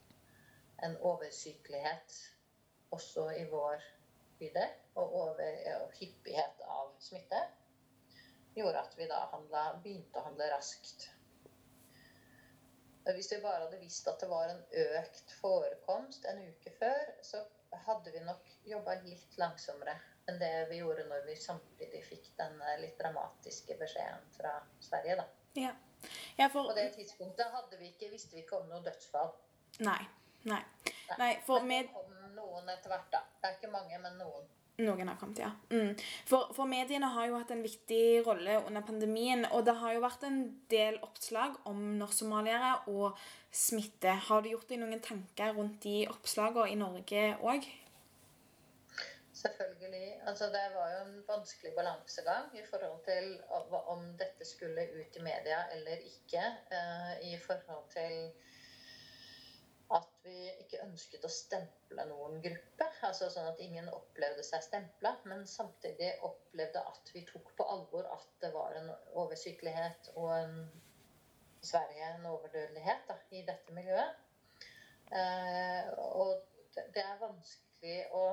en 0.84 0.96
oversykelighet 0.96 2.30
også 2.90 3.30
i 3.30 3.44
vår 3.44 3.82
bydel, 4.38 4.68
og 4.94 5.14
over, 5.14 5.88
hyppighet 6.00 6.64
av 6.68 6.94
smitte, 7.00 7.40
gjorde 8.54 8.84
at 8.84 8.94
vi 8.98 9.08
da 9.10 9.24
handla, 9.32 9.64
begynte 9.84 10.20
å 10.20 10.26
handle 10.28 10.48
raskt. 10.52 11.08
Hvis 13.02 13.32
vi 13.32 13.40
bare 13.42 13.64
hadde 13.64 13.80
visst 13.82 14.06
at 14.06 14.20
det 14.22 14.28
var 14.30 14.52
en 14.52 14.62
økt 14.84 15.32
forekomst 15.40 16.26
en 16.30 16.38
uke 16.46 16.70
før, 16.78 17.14
så 17.26 17.42
hadde 17.86 18.12
vi 18.14 18.20
nok 18.22 18.50
jobba 18.68 18.94
litt 19.02 19.38
langsommere 19.40 19.96
enn 20.30 20.38
det 20.38 20.50
vi 20.70 20.78
gjorde 20.78 21.08
når 21.08 21.24
vi 21.26 21.34
samtidig 21.40 22.02
fikk 22.06 22.28
den 22.38 22.60
litt 22.78 22.94
dramatiske 23.00 23.74
beskjeden 23.80 24.28
fra 24.36 24.54
Sverige. 24.80 25.16
da. 25.18 25.26
Ja. 25.58 25.72
Ja, 26.36 26.48
for... 26.48 26.68
På 26.68 26.76
det 26.78 26.92
tidspunktet 26.94 27.46
vi 27.78 27.90
ikke, 27.90 28.10
visste 28.10 28.36
vi 28.36 28.42
ikke 28.42 28.60
om 28.60 28.68
noe 28.70 28.82
dødsfall. 28.86 29.32
Nei. 29.86 30.00
Nei. 30.46 30.62
Nei 31.18 31.32
for 31.46 31.62
men 31.62 31.86
det 31.86 31.94
kom 31.94 32.14
noen 32.36 32.70
etter 32.72 32.90
hvert, 32.92 33.10
da. 33.12 33.22
Det 33.40 33.48
er 33.48 33.58
ikke 33.58 33.72
mange, 33.74 33.98
men 34.02 34.18
noen. 34.18 34.48
Noen 34.82 35.12
kommet, 35.20 35.42
ja. 35.42 35.50
Mm. 35.72 35.92
For, 36.28 36.50
for, 36.56 36.68
mediene 36.70 37.10
har 37.14 37.28
jo 37.28 37.38
hatt 37.38 37.52
en 37.54 37.64
viktig 37.64 38.22
rolle 38.26 38.58
under 38.66 38.84
pandemien. 38.86 39.46
Og 39.52 39.64
det 39.66 39.76
har 39.80 39.94
jo 39.96 40.02
vært 40.04 40.26
en 40.28 40.42
del 40.72 40.98
oppslag 41.06 41.58
om 41.68 41.80
norsk-somaliere 42.00 42.74
og 42.92 43.20
smitte. 43.52 44.16
Har 44.28 44.42
du 44.42 44.52
gjort 44.52 44.68
deg 44.72 44.82
noen 44.82 45.04
tanker 45.04 45.54
rundt 45.56 45.82
de 45.84 46.02
oppslagene 46.10 46.72
i 46.72 46.80
Norge 46.80 47.28
òg? 47.40 47.68
Selvfølgelig. 49.42 50.08
Altså, 50.26 50.46
det 50.54 50.62
var 50.74 50.90
jo 50.92 50.98
en 51.04 51.22
vanskelig 51.28 51.72
balansegang 51.74 52.52
i 52.58 52.62
forhold 52.70 53.00
til 53.06 53.40
om 53.94 54.04
dette 54.20 54.46
skulle 54.46 54.84
ut 54.94 55.16
i 55.18 55.22
media 55.24 55.64
eller 55.74 56.04
ikke. 56.06 56.44
Uh, 56.70 57.12
I 57.32 57.38
forhold 57.46 57.88
til 57.90 58.30
vi 60.24 60.36
ikke 60.62 60.82
ønsket 60.84 61.24
å 61.26 61.30
stemple 61.32 62.04
noen 62.08 62.38
gruppe. 62.44 62.88
altså 63.08 63.28
Sånn 63.32 63.48
at 63.50 63.60
ingen 63.64 63.90
opplevde 63.92 64.44
seg 64.46 64.64
stempla, 64.66 65.14
men 65.30 65.44
samtidig 65.50 66.12
opplevde 66.28 66.82
at 66.92 67.12
vi 67.14 67.24
tok 67.28 67.52
på 67.58 67.66
alvor 67.74 68.08
at 68.14 68.28
det 68.44 68.52
var 68.54 68.76
en 68.78 68.90
oversykelighet 69.24 70.12
og 70.14 70.30
en, 70.36 70.56
i 71.62 71.66
Sverige 71.66 72.10
en 72.16 72.28
overdødelighet 72.32 73.06
da, 73.10 73.18
i 73.30 73.44
dette 73.48 73.76
miljøet. 73.76 74.18
Eh, 75.12 75.92
og 75.98 76.38
det, 76.74 76.86
det, 76.94 77.04
er 77.04 77.20
vanskelig 77.20 77.98
å 78.16 78.26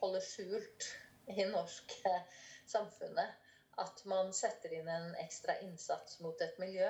holde 0.00 0.22
skjult 0.24 0.88
i 1.30 1.44
norsk 1.52 1.98
eh, 2.10 2.40
samfunnet 2.66 3.42
at 3.82 4.02
man 4.08 4.32
setter 4.34 4.72
inn 4.72 4.88
en 4.88 5.12
ekstra 5.20 5.58
innsats 5.64 6.18
mot 6.24 6.40
et 6.40 6.56
miljø 6.62 6.88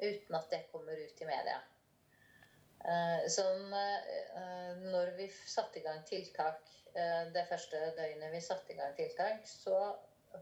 uten 0.00 0.36
at 0.36 0.48
det 0.50 0.64
kommer 0.72 0.98
ut 0.98 1.22
i 1.22 1.28
media. 1.28 1.60
Eh, 2.80 3.26
sånn, 3.28 3.72
eh, 3.76 4.76
når 4.88 5.10
vi 5.18 5.26
satte 5.28 5.80
i 5.80 5.82
gang 5.84 6.00
tiltak 6.08 6.70
eh, 6.94 7.26
det 7.34 7.42
første 7.50 7.80
døgnet 7.98 8.32
vi 8.32 8.40
satte 8.40 8.72
i 8.72 8.76
gang 8.78 8.94
tiltak, 8.96 9.42
så 9.44 9.76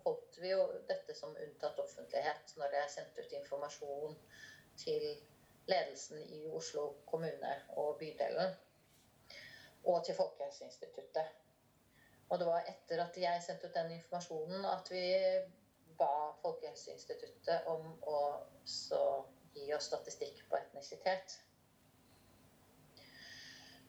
holdt 0.04 0.38
vi 0.38 0.52
jo 0.52 0.60
dette 0.86 1.16
som 1.18 1.34
unntatt 1.34 1.80
offentlighet 1.82 2.54
når 2.60 2.76
jeg 2.78 2.92
sendte 2.92 3.24
ut 3.24 3.34
informasjon 3.40 4.14
til 4.78 5.08
ledelsen 5.66 6.22
i 6.38 6.44
Oslo 6.54 6.84
kommune 7.10 7.56
og 7.82 7.98
bydelen. 7.98 8.54
Og 9.88 10.04
til 10.06 10.14
Folkehelseinstituttet. 10.14 11.34
Og 12.28 12.38
det 12.38 12.46
var 12.46 12.70
etter 12.70 13.02
at 13.02 13.18
jeg 13.18 13.42
sendte 13.42 13.66
ut 13.66 13.74
den 13.74 13.96
informasjonen 13.96 14.66
at 14.68 14.90
vi 14.92 15.02
ba 15.98 16.30
Folkehelseinstituttet 16.44 17.66
om 17.72 17.90
å 18.06 18.22
gi 19.56 19.68
oss 19.74 19.90
statistikk 19.90 20.44
på 20.50 20.60
etnisitet. 20.60 21.38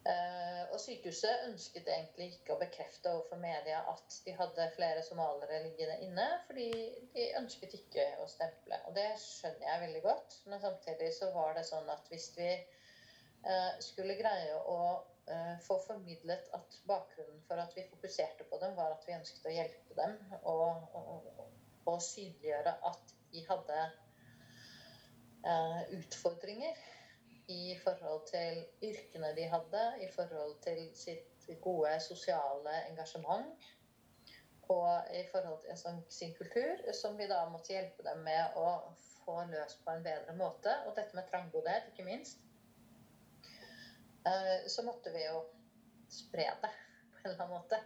Eh, 0.10 0.69
sykehuset 0.82 1.44
ønsket 1.48 1.88
egentlig 1.92 2.30
ikke 2.36 2.56
å 2.56 2.60
bekrefte 2.62 3.12
overfor 3.12 3.40
media 3.42 3.82
at 3.92 4.16
de 4.26 4.34
hadde 4.38 4.68
flere 4.76 5.04
somaliere 5.06 5.62
liggende 5.66 5.98
inne, 6.06 6.26
fordi 6.48 6.68
de 7.14 7.28
ønsket 7.40 7.76
ikke 7.80 8.06
å 8.24 8.28
stemple. 8.32 8.80
Og 8.90 8.96
det 8.98 9.08
skjønner 9.22 9.68
jeg 9.68 9.84
veldig 9.86 10.02
godt. 10.08 10.40
Men 10.52 10.64
samtidig 10.64 11.12
så 11.16 11.32
var 11.36 11.56
det 11.58 11.66
sånn 11.70 11.90
at 11.94 12.12
hvis 12.12 12.28
vi 12.38 12.50
eh, 12.56 13.72
skulle 13.84 14.18
greie 14.20 14.58
å 14.60 14.80
eh, 15.30 15.56
få 15.66 15.80
formidlet 15.86 16.52
at 16.58 16.80
bakgrunnen 16.90 17.42
for 17.48 17.62
at 17.62 17.76
vi 17.78 17.88
fokuserte 17.92 18.48
på 18.50 18.62
dem, 18.64 18.76
var 18.80 18.98
at 18.98 19.08
vi 19.08 19.18
ønsket 19.18 19.50
å 19.50 19.56
hjelpe 19.56 20.00
dem, 20.00 20.20
og, 20.42 20.94
og, 21.00 21.42
og 21.86 22.00
synliggjøre 22.04 22.78
at 22.92 23.18
de 23.34 23.46
hadde 23.48 23.90
utfordringer 25.96 26.76
i 27.50 27.74
forhold 27.84 28.28
til 28.30 28.64
yrkene 28.86 29.34
de 29.38 29.50
hadde, 29.50 29.84
i 30.06 30.08
forhold 30.14 30.56
til 30.64 30.86
sitt 30.96 31.50
gode 31.64 31.96
sosiale 32.06 32.76
engasjement 32.90 33.70
og 34.70 35.16
i 35.18 35.24
forhold 35.32 35.64
til 35.66 36.04
sin 36.14 36.36
kultur, 36.38 36.84
som 36.94 37.18
vi 37.18 37.26
da 37.28 37.40
måtte 37.50 37.74
hjelpe 37.74 38.06
dem 38.06 38.22
med 38.26 38.58
å 38.62 38.68
få 39.24 39.40
løst 39.50 39.82
på 39.86 39.96
en 39.96 40.06
bedre 40.06 40.36
måte. 40.38 40.76
Og 40.86 40.94
dette 40.98 41.18
med 41.18 41.26
trangboddhet, 41.32 41.90
ikke 41.90 42.06
minst. 42.06 42.44
Eh, 44.30 44.68
så 44.70 44.86
måtte 44.86 45.14
vi 45.16 45.24
jo 45.26 45.42
spre 46.10 46.46
det 46.62 46.70
på 47.14 47.24
en 47.24 47.32
eller 47.32 47.42
annen 47.48 47.56
måte. 47.56 47.82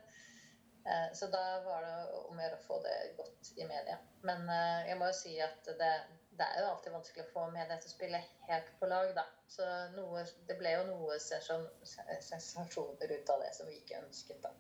Eh, 0.84 1.08
så 1.16 1.32
da 1.32 1.44
var 1.64 1.88
det 1.88 1.96
om 2.26 2.36
å 2.36 2.44
gjøre 2.44 2.60
å 2.60 2.66
få 2.68 2.82
det 2.84 2.98
godt 3.22 3.54
i 3.56 3.70
media. 3.70 3.96
Men 4.28 4.44
eh, 4.52 4.90
jeg 4.90 5.00
må 5.00 5.08
jo 5.08 5.18
si 5.22 5.38
at 5.44 5.72
det 5.80 5.94
det 6.38 6.46
er 6.46 6.62
jo 6.64 6.70
alltid 6.72 6.94
vanskelig 6.96 7.26
å 7.26 7.32
få 7.34 7.46
media 7.54 7.78
til 7.78 7.90
å 7.90 7.94
spille 7.94 8.20
helt 8.50 8.70
på 8.80 8.90
lag, 8.90 9.10
da. 9.16 9.26
Så 9.50 9.66
noe, 9.94 10.24
det 10.48 10.58
ble 10.60 10.72
jo 10.76 10.86
noe 10.90 11.18
sensasjoner 11.22 13.14
ut 13.14 13.34
av 13.34 13.44
det 13.44 13.52
som 13.58 13.70
vi 13.70 13.78
ikke 13.80 14.02
ønsket, 14.02 14.40
da. 14.46 14.54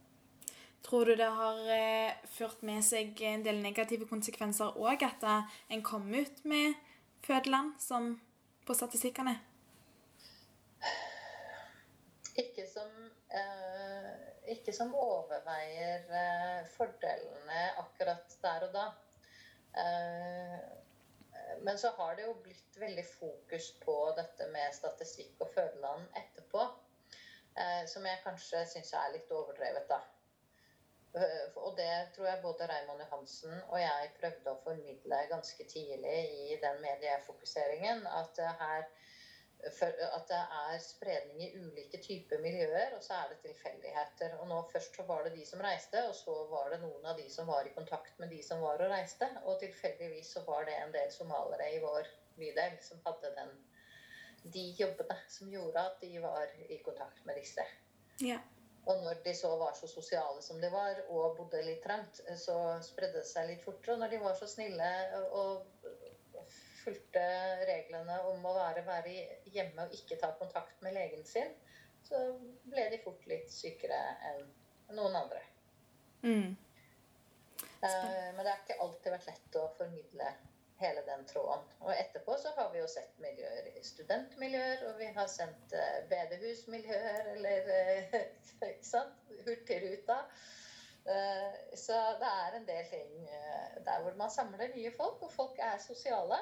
Tror 0.83 1.07
du 1.07 1.15
det 1.15 1.29
har 1.31 1.61
eh, 1.71 2.19
ført 2.35 2.61
med 2.67 2.83
seg 2.83 3.21
en 3.29 3.45
del 3.45 3.61
negative 3.63 4.05
konsekvenser 4.09 4.75
òg, 4.77 5.05
at 5.07 5.23
en 5.71 5.83
kom 5.85 6.09
ut 6.11 6.43
med 6.49 6.75
fødeland 7.23 7.79
som 7.81 8.13
på 8.67 8.75
statistikkene? 8.75 9.37
Ikke 12.43 12.65
som, 12.67 12.89
eh, 13.29 14.11
ikke 14.55 14.73
som 14.75 14.93
overveier 14.97 16.05
eh, 16.19 16.61
fordelene 16.75 17.65
akkurat 17.79 18.37
der 18.43 18.67
og 18.67 18.73
da. 18.75 18.87
Eh, 19.83 20.82
men 21.61 21.77
så 21.79 21.91
har 21.97 22.15
det 22.15 22.25
jo 22.25 22.33
blitt 22.45 22.79
veldig 22.79 23.05
fokus 23.05 23.71
på 23.83 23.97
dette 24.17 24.47
med 24.53 24.75
statistikk 24.75 25.41
og 25.45 25.53
fødeland 25.55 26.19
etterpå. 26.21 26.65
Eh, 27.53 27.85
som 27.87 28.05
jeg 28.05 28.21
kanskje 28.23 28.63
syns 28.71 28.93
er 28.97 29.13
litt 29.13 29.31
overdrevet, 29.31 29.85
da. 29.89 29.99
Eh, 31.13 31.57
og 31.61 31.75
det 31.77 31.91
tror 32.15 32.27
jeg 32.27 32.41
både 32.41 32.67
Raymond 32.69 33.03
Johansen 33.03 33.53
og 33.67 33.77
jeg 33.77 34.13
prøvde 34.17 34.53
å 34.53 34.61
formidle 34.63 35.19
ganske 35.29 35.67
tidlig 35.69 36.19
i 36.47 36.57
den 36.63 36.81
mediefokuseringen. 36.81 38.07
At 38.09 38.41
her 38.61 38.87
at 39.63 40.27
det 40.27 40.39
er 40.39 40.79
spredning 40.83 41.43
i 41.43 41.51
ulike 41.55 41.99
typer 42.03 42.41
miljøer, 42.43 42.95
og 42.97 43.03
så 43.03 43.15
er 43.19 43.31
det 43.31 43.39
tilfeldigheter. 43.43 44.37
Og 44.41 44.47
nå 44.51 44.61
Først 44.71 44.95
så 44.95 45.05
var 45.07 45.23
det 45.23 45.33
de 45.37 45.45
som 45.45 45.61
reiste, 45.63 46.01
og 46.07 46.15
så 46.15 46.35
var 46.51 46.71
det 46.73 46.81
noen 46.81 47.05
av 47.05 47.19
de 47.19 47.29
som 47.31 47.47
var 47.47 47.67
i 47.67 47.75
kontakt 47.75 48.17
med 48.19 48.33
de 48.33 48.41
som 48.43 48.61
var 48.63 48.81
og 48.83 48.91
reiste. 48.91 49.29
Og 49.43 49.59
tilfeldigvis 49.61 50.33
så 50.35 50.43
var 50.47 50.65
det 50.67 50.75
en 50.79 50.95
del 50.95 51.11
somalere 51.11 51.69
i 51.75 51.79
vår 51.83 52.09
bydel 52.39 52.79
som 52.81 53.01
hadde 53.05 53.31
den, 53.37 53.53
de 54.53 54.65
jobbene 54.79 55.19
som 55.31 55.51
gjorde 55.51 55.85
at 55.91 56.01
de 56.01 56.17
var 56.23 56.57
i 56.69 56.81
kontakt 56.83 57.25
med 57.25 57.39
disse. 57.39 57.65
Ja. 58.21 58.41
Og 58.85 58.99
når 59.03 59.21
de 59.23 59.31
så 59.35 59.53
var 59.57 59.75
så 59.79 59.87
sosiale 59.87 60.41
som 60.43 60.59
de 60.61 60.71
var, 60.71 60.97
og 61.07 61.37
bodde 61.37 61.61
litt 61.63 61.83
trangt, 61.85 62.19
så 62.39 62.57
spredde 62.83 63.21
det 63.21 63.29
seg 63.29 63.47
litt 63.47 63.63
fortere. 63.63 63.95
Og 63.95 64.03
når 64.03 64.11
de 64.11 64.19
var 64.25 64.35
så 64.35 64.49
snille 64.49 64.89
og 65.31 65.63
fulgte 66.83 67.23
reglene 67.69 68.19
om 68.29 68.45
å 68.45 68.57
være, 68.57 68.83
være 68.87 69.15
hjemme 69.55 69.87
og 69.87 69.95
ikke 69.97 70.19
ta 70.21 70.33
kontakt 70.39 70.83
med 70.85 70.95
legen 70.97 71.25
sin, 71.27 71.55
så 72.03 72.19
ble 72.67 72.89
de 72.91 72.99
fort 73.03 73.23
litt 73.31 73.51
sykere 73.51 73.99
enn 74.31 74.45
noen 74.97 75.15
andre. 75.23 75.41
Mm. 76.23 76.55
Eh, 77.83 78.33
men 78.35 78.43
det 78.43 78.49
har 78.49 78.63
ikke 78.63 78.81
alltid 78.83 79.11
vært 79.11 79.29
lett 79.29 79.57
å 79.59 79.67
formidle 79.77 80.31
hele 80.79 81.03
den 81.07 81.25
tråden. 81.27 81.65
Og 81.83 81.91
etterpå 81.93 82.35
så 82.39 82.53
har 82.57 82.71
vi 82.73 82.81
jo 82.81 82.89
sett 82.91 83.19
miljøer 83.23 83.69
i 83.73 83.83
studentmiljøer, 83.87 84.85
og 84.89 84.99
vi 84.99 85.09
har 85.17 85.29
sendt 85.31 85.75
eh, 85.77 86.01
bedehusmiljøer 86.11 87.31
eller 87.35 87.71
eh, 87.77 88.19
ikke 88.71 88.87
sant? 88.87 89.31
Hurtigruta. 89.43 90.25
Så 91.75 91.95
det 92.21 92.27
er 92.31 92.53
en 92.55 92.63
del 92.63 92.85
ting 92.87 93.25
der 93.83 94.03
hvor 94.05 94.13
man 94.15 94.29
samler 94.31 94.69
nye 94.71 94.91
folk, 94.95 95.25
og 95.25 95.33
folk 95.33 95.57
er 95.59 95.81
sosiale. 95.83 96.37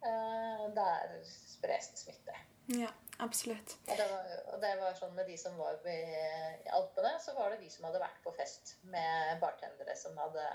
Eh, 0.00 0.66
der 0.76 1.16
spres 1.28 1.90
det 1.92 1.98
smitte. 1.98 2.36
Ja, 2.70 2.88
absolutt. 3.18 3.76
Og 3.88 3.96
det, 3.96 4.06
var, 4.10 4.28
og 4.52 4.60
det 4.62 4.70
var 4.80 4.94
sånn 4.96 5.16
med 5.16 5.26
de 5.28 5.36
som 5.40 5.56
var 5.58 5.80
i 5.90 6.70
Alpene, 6.70 7.16
så 7.20 7.34
var 7.36 7.52
det 7.52 7.60
de 7.64 7.70
som 7.72 7.88
hadde 7.88 8.02
vært 8.02 8.20
på 8.24 8.32
fest 8.36 8.76
med 8.92 9.40
bartendere 9.42 9.96
som 9.98 10.16
hadde 10.20 10.46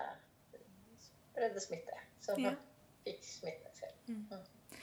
spredd 1.35 1.59
smitte. 1.61 1.99
Som 2.23 2.39
ja. 2.41 2.53
fikk 3.03 3.25
smitte 3.27 3.73
selv. 3.75 3.97
Mm. 4.07 4.23
Mm. 4.31 4.79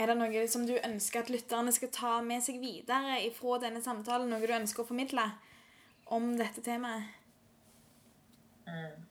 Er 0.00 0.08
det 0.08 0.16
noe 0.16 0.42
som 0.48 0.64
du 0.66 0.74
ønsker 0.78 1.20
at 1.20 1.30
lytterne 1.32 1.72
skal 1.76 1.92
ta 1.92 2.12
med 2.24 2.42
seg 2.44 2.60
videre 2.62 3.18
ifra 3.26 3.58
denne 3.62 3.82
samtalen? 3.84 4.30
Noe 4.32 4.46
du 4.46 4.56
ønsker 4.56 4.84
å 4.84 4.88
formidle 4.88 5.26
om 6.14 6.32
dette 6.38 6.64
temaet? 6.64 7.10
Mm. 8.64 9.06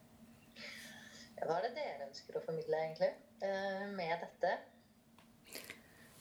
Hva 1.40 1.56
er 1.56 1.68
det 1.68 1.72
dere 1.76 2.08
ønsker 2.08 2.36
å 2.36 2.42
formidle, 2.44 2.76
egentlig, 2.76 3.12
eh, 3.44 3.86
med 3.94 4.18
dette? 4.24 4.56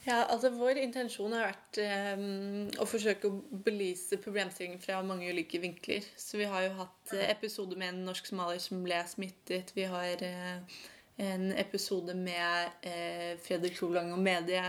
Ja, 0.07 0.23
altså 0.31 0.49
Vår 0.55 0.79
intensjon 0.79 1.33
har 1.35 1.49
vært 1.49 1.79
um, 2.17 2.69
å 2.79 2.85
forsøke 2.87 3.27
å 3.27 3.59
belyse 3.65 4.19
problemstillingen 4.23 4.79
fra 4.79 5.01
mange 5.03 5.27
ulike 5.27 5.59
vinkler. 5.59 6.05
Så 6.15 6.39
vi 6.39 6.47
har 6.47 6.63
jo 6.65 6.77
hatt 6.77 7.13
uh, 7.17 7.25
episode 7.27 7.75
med 7.79 7.91
en 7.91 8.05
norsk 8.07 8.29
somalier 8.31 8.63
som 8.63 8.79
ble 8.85 9.01
smittet. 9.11 9.73
Vi 9.75 9.87
har 9.91 10.23
uh, 10.23 10.79
en 11.19 11.49
episode 11.59 12.15
med 12.15 12.79
uh, 12.87 13.33
Fredrik 13.43 13.75
Solang 13.75 14.13
og 14.15 14.23
medie, 14.23 14.63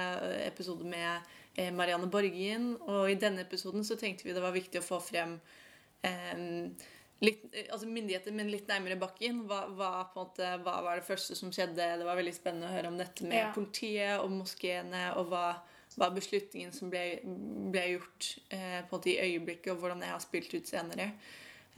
episode 0.49 0.89
med 0.89 1.37
Marianne 1.77 2.11
Borgin. 2.11 2.73
Og 2.91 3.13
i 3.13 3.19
denne 3.21 3.47
episoden 3.47 3.87
så 3.87 3.99
tenkte 4.01 4.27
vi 4.27 4.35
det 4.35 4.43
var 4.43 4.57
viktig 4.57 4.83
å 4.83 4.87
få 4.87 4.99
frem 5.05 5.39
um, 6.03 6.75
litt, 7.25 7.43
altså 7.69 7.89
myndigheter, 7.89 8.35
men 8.37 8.51
litt 8.53 8.69
nærmere 8.71 8.99
bakken. 9.01 9.45
Hva, 9.49 9.63
hva, 9.77 9.91
måte, 10.15 10.55
hva, 10.65 10.79
var 10.87 11.01
det 11.01 11.07
første 11.09 11.37
som 11.39 11.53
skjedde? 11.55 11.89
Det 12.01 12.07
var 12.09 12.19
veldig 12.19 12.35
spennende 12.37 12.71
å 12.71 12.75
høre 12.75 12.93
om 12.93 12.99
dette 13.01 13.27
med 13.29 13.41
ja. 13.43 13.51
politiet 13.57 14.17
og 14.23 14.33
moskeene, 14.35 15.05
og 15.21 15.31
hva, 15.33 15.45
hva 15.97 16.11
beslutningen 16.17 16.75
som 16.77 16.93
ble, 16.93 17.05
ble 17.73 17.87
gjort 17.95 18.33
eh, 18.57 18.81
på 18.89 18.97
måte, 18.97 19.13
i 19.15 19.21
øyeblikket, 19.31 19.73
og 19.75 19.85
hvordan 19.85 20.05
det 20.05 20.13
har 20.13 20.25
spilt 20.25 20.55
ut 20.57 20.71
senere. 20.71 21.13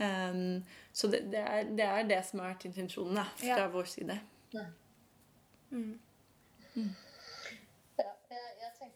Um, 0.02 0.62
så 0.94 1.10
det, 1.12 1.26
det, 1.30 1.42
er, 1.42 1.66
det, 1.68 1.86
er, 1.86 2.06
det 2.08 2.22
som 2.26 2.40
har 2.40 2.54
vært 2.54 2.66
intensjonen 2.70 3.20
da, 3.20 3.28
fra 3.38 3.64
ja. 3.64 3.70
vår 3.70 3.90
side. 3.92 4.18
Ja. 4.56 4.68
Mm. 5.72 5.96
Mm 6.72 6.92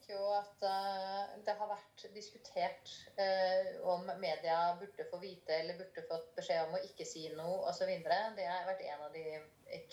tenker 0.06 0.22
jo 0.22 0.26
at 0.38 0.62
uh, 0.62 1.34
det 1.44 1.54
har 1.58 1.68
vært 1.68 2.04
diskutert 2.14 2.90
uh, 3.18 3.88
om 3.90 4.06
media 4.20 4.76
burde 4.78 5.06
få 5.10 5.18
vite 5.18 5.52
eller 5.52 5.78
burde 5.78 6.04
fått 6.06 6.28
beskjed 6.36 6.68
om 6.68 6.76
å 6.76 6.82
ikke 6.86 7.04
si 7.04 7.26
noe 7.34 7.66
osv. 7.66 7.90
Det 7.90 8.46
har 8.46 8.68
vært 8.68 8.84
en 8.86 9.02
av 9.02 9.12
de 9.12 9.24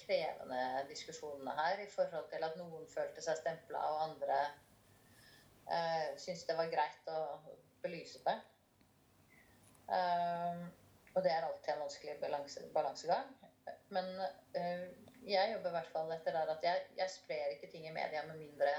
krevende 0.04 0.86
diskusjonene 0.90 1.56
her 1.58 1.82
i 1.82 1.90
forhold 1.90 2.30
til 2.30 2.46
at 2.46 2.58
noen 2.60 2.86
følte 2.88 3.26
seg 3.26 3.40
stempla, 3.42 3.82
og 3.90 4.06
andre 4.12 4.40
uh, 5.66 6.14
syntes 6.18 6.46
det 6.46 6.58
var 6.58 6.70
greit 6.70 7.10
å 7.10 7.20
belyse 7.82 8.22
det. 8.28 8.38
Uh, 9.90 10.70
og 11.14 11.24
det 11.26 11.34
er 11.34 11.46
alltid 11.46 11.74
en 11.74 11.86
vanskelig 11.88 12.20
balanse, 12.22 12.68
balansegang. 12.74 13.34
Men 13.94 14.08
jeg 15.24 15.54
jobber 15.54 15.70
i 15.70 15.76
hvert 15.78 15.92
fall 15.94 16.10
etter 16.12 16.36
der 16.36 16.50
at 16.52 16.66
jeg, 16.66 16.88
jeg 16.98 17.12
sprer 17.14 17.54
ikke 17.54 17.70
ting 17.72 17.86
i 17.88 17.94
media 17.94 18.24
med 18.28 18.42
mindre 18.42 18.74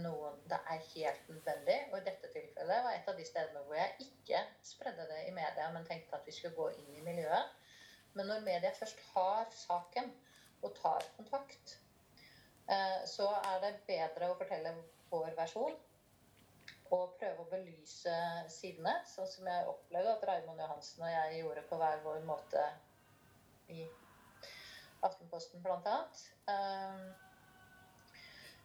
noen 0.00 0.38
det 0.48 0.58
er 0.72 0.86
helt 0.94 1.28
nødvendig. 1.28 1.78
Og 1.92 1.98
i 1.98 2.06
dette 2.06 2.30
tilfellet 2.32 2.84
var 2.86 2.96
et 2.96 3.08
av 3.08 3.18
de 3.18 3.26
stedene 3.28 3.62
hvor 3.66 3.78
jeg 3.78 4.08
ikke 4.08 4.42
spredde 4.66 5.06
det 5.10 5.20
i 5.28 5.34
media, 5.36 5.68
men 5.74 5.86
tenkte 5.88 6.18
at 6.18 6.26
vi 6.26 6.34
skulle 6.36 6.56
gå 6.56 6.68
inn 6.80 6.98
i 6.98 7.04
miljøet. 7.04 7.54
Men 8.16 8.28
når 8.28 8.44
media 8.44 8.72
først 8.76 9.00
har 9.14 9.48
saken 9.56 10.12
og 10.62 10.74
tar 10.76 11.06
kontakt, 11.16 11.78
eh, 12.68 13.00
så 13.08 13.28
er 13.38 13.64
det 13.64 13.72
bedre 13.88 14.30
å 14.30 14.36
fortelle 14.38 14.74
vår 15.10 15.34
versjon 15.38 15.78
og 16.92 17.14
prøve 17.16 17.44
å 17.44 17.48
belyse 17.48 18.14
sidene, 18.52 18.92
sånn 19.08 19.28
som 19.28 19.48
jeg 19.48 19.68
opplevde 19.70 20.12
at 20.12 20.24
Raymond 20.28 20.60
Johansen 20.60 21.06
og 21.06 21.12
jeg 21.12 21.38
gjorde 21.40 21.64
på 21.70 21.78
hver 21.80 22.02
vår 22.04 22.20
måte 22.28 22.64
i 23.72 23.86
Aftenposten 25.02 25.62
blant 25.64 25.88
Um, 26.52 27.14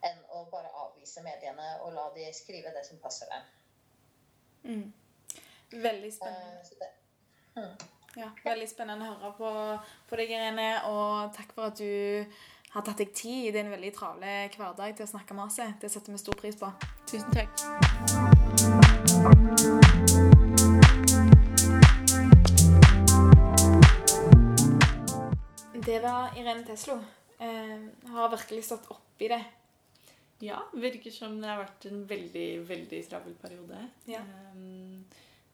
enn 0.06 0.20
å 0.34 0.44
bare 0.52 0.70
avvise 0.86 1.24
mediene 1.26 1.78
og 1.86 1.94
la 1.96 2.08
de 2.16 2.28
skrive 2.36 2.74
det 2.76 2.86
som 2.86 3.00
passer 3.02 3.30
dem. 3.32 3.48
Mm. 4.68 4.94
Veldig 5.84 6.12
spennende. 6.14 6.60
Uh, 6.60 6.66
så 6.66 6.76
hmm. 7.58 7.88
Ja, 8.18 8.30
veldig 8.46 8.68
spennende 8.70 9.10
å 9.12 9.18
høre 9.20 9.34
på, 9.38 9.50
på 10.10 10.18
deg, 10.20 10.32
Irene. 10.34 10.70
Og 10.90 11.34
takk 11.36 11.52
for 11.54 11.70
at 11.70 11.82
du 11.82 12.26
har 12.74 12.86
tatt 12.86 13.02
deg 13.04 13.12
tid 13.16 13.50
i 13.50 13.54
din 13.56 13.70
veldig 13.72 13.92
travle 13.96 14.32
hverdag 14.56 14.96
til 14.98 15.06
å 15.06 15.12
snakke 15.12 15.38
med 15.38 15.48
oss. 15.48 15.60
Det 15.82 15.92
setter 15.92 16.16
vi 16.16 16.22
stor 16.22 16.38
pris 16.40 16.58
på. 16.58 16.72
Tusen 17.10 17.32
takk. 17.36 17.52
Det 25.88 26.02
var 26.04 26.34
Irene 26.36 26.66
Teslo. 26.68 26.98
Eh, 27.40 27.78
har 28.12 28.34
virkelig 28.34 28.66
stått 28.66 28.90
oppi 28.92 29.30
det. 29.32 29.44
Ja, 30.40 30.60
virker 30.74 31.12
som 31.12 31.40
det 31.42 31.50
har 31.50 31.64
vært 31.64 31.88
en 31.90 32.04
veldig, 32.10 32.48
veldig 32.70 33.00
travel 33.10 33.34
periode. 33.42 33.80
Ja. 34.10 34.22
Um, 34.54 35.06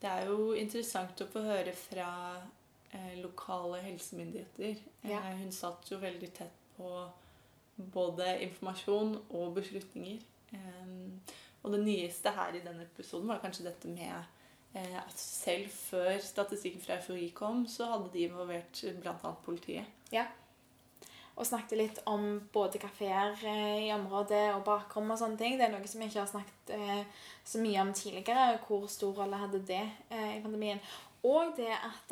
det 0.04 0.12
er 0.12 0.28
jo 0.28 0.52
interessant 0.60 1.22
å 1.24 1.30
få 1.32 1.46
høre 1.46 1.72
fra 1.78 2.10
eh, 2.92 3.14
lokale 3.24 3.80
helsemyndigheter. 3.86 4.82
Ja. 5.08 5.22
Eh, 5.22 5.38
hun 5.40 5.54
satt 5.56 5.88
jo 5.92 6.02
veldig 6.02 6.32
tett 6.36 6.60
på 6.76 6.92
både 7.96 8.36
informasjon 8.44 9.16
og 9.30 9.56
beslutninger. 9.56 10.20
Um, 10.54 11.22
og 11.64 11.74
det 11.74 11.80
nyeste 11.86 12.34
her 12.36 12.54
i 12.54 12.62
denne 12.66 12.84
episoden 12.84 13.32
var 13.32 13.40
kanskje 13.42 13.70
dette 13.70 13.90
med 13.90 14.12
eh, 14.12 14.98
at 15.00 15.16
selv 15.16 15.72
før 15.72 16.20
statistikken 16.22 16.84
fra 16.84 17.00
FHI 17.00 17.32
kom, 17.38 17.64
så 17.68 17.88
hadde 17.94 18.12
de 18.14 18.28
involvert 18.28 18.84
bl.a. 19.00 19.36
politiet. 19.46 19.88
Ja. 20.12 20.28
Og 21.34 21.48
snakket 21.50 21.80
litt 21.80 21.98
om 22.06 22.36
både 22.54 22.78
kafeer 22.82 23.34
eh, 23.42 23.88
i 23.88 23.94
området 23.96 24.54
og 24.54 24.64
bakrom 24.68 25.12
og 25.12 25.18
sånne 25.18 25.38
ting. 25.40 25.58
Det 25.58 25.66
er 25.66 25.72
noe 25.74 25.88
som 25.90 26.02
vi 26.02 26.06
ikke 26.12 26.22
har 26.22 26.30
snakket 26.30 26.70
eh, 26.78 27.04
så 27.44 27.58
mye 27.64 27.82
om 27.82 27.94
tidligere. 27.98 28.60
Hvor 28.68 28.84
stor 28.92 29.14
rolle 29.24 29.38
hadde 29.42 29.60
det 29.66 29.86
eh, 30.14 30.34
i 30.38 30.44
pandemien? 30.44 30.80
Og 31.26 31.44
det 31.58 31.74
at 31.74 32.12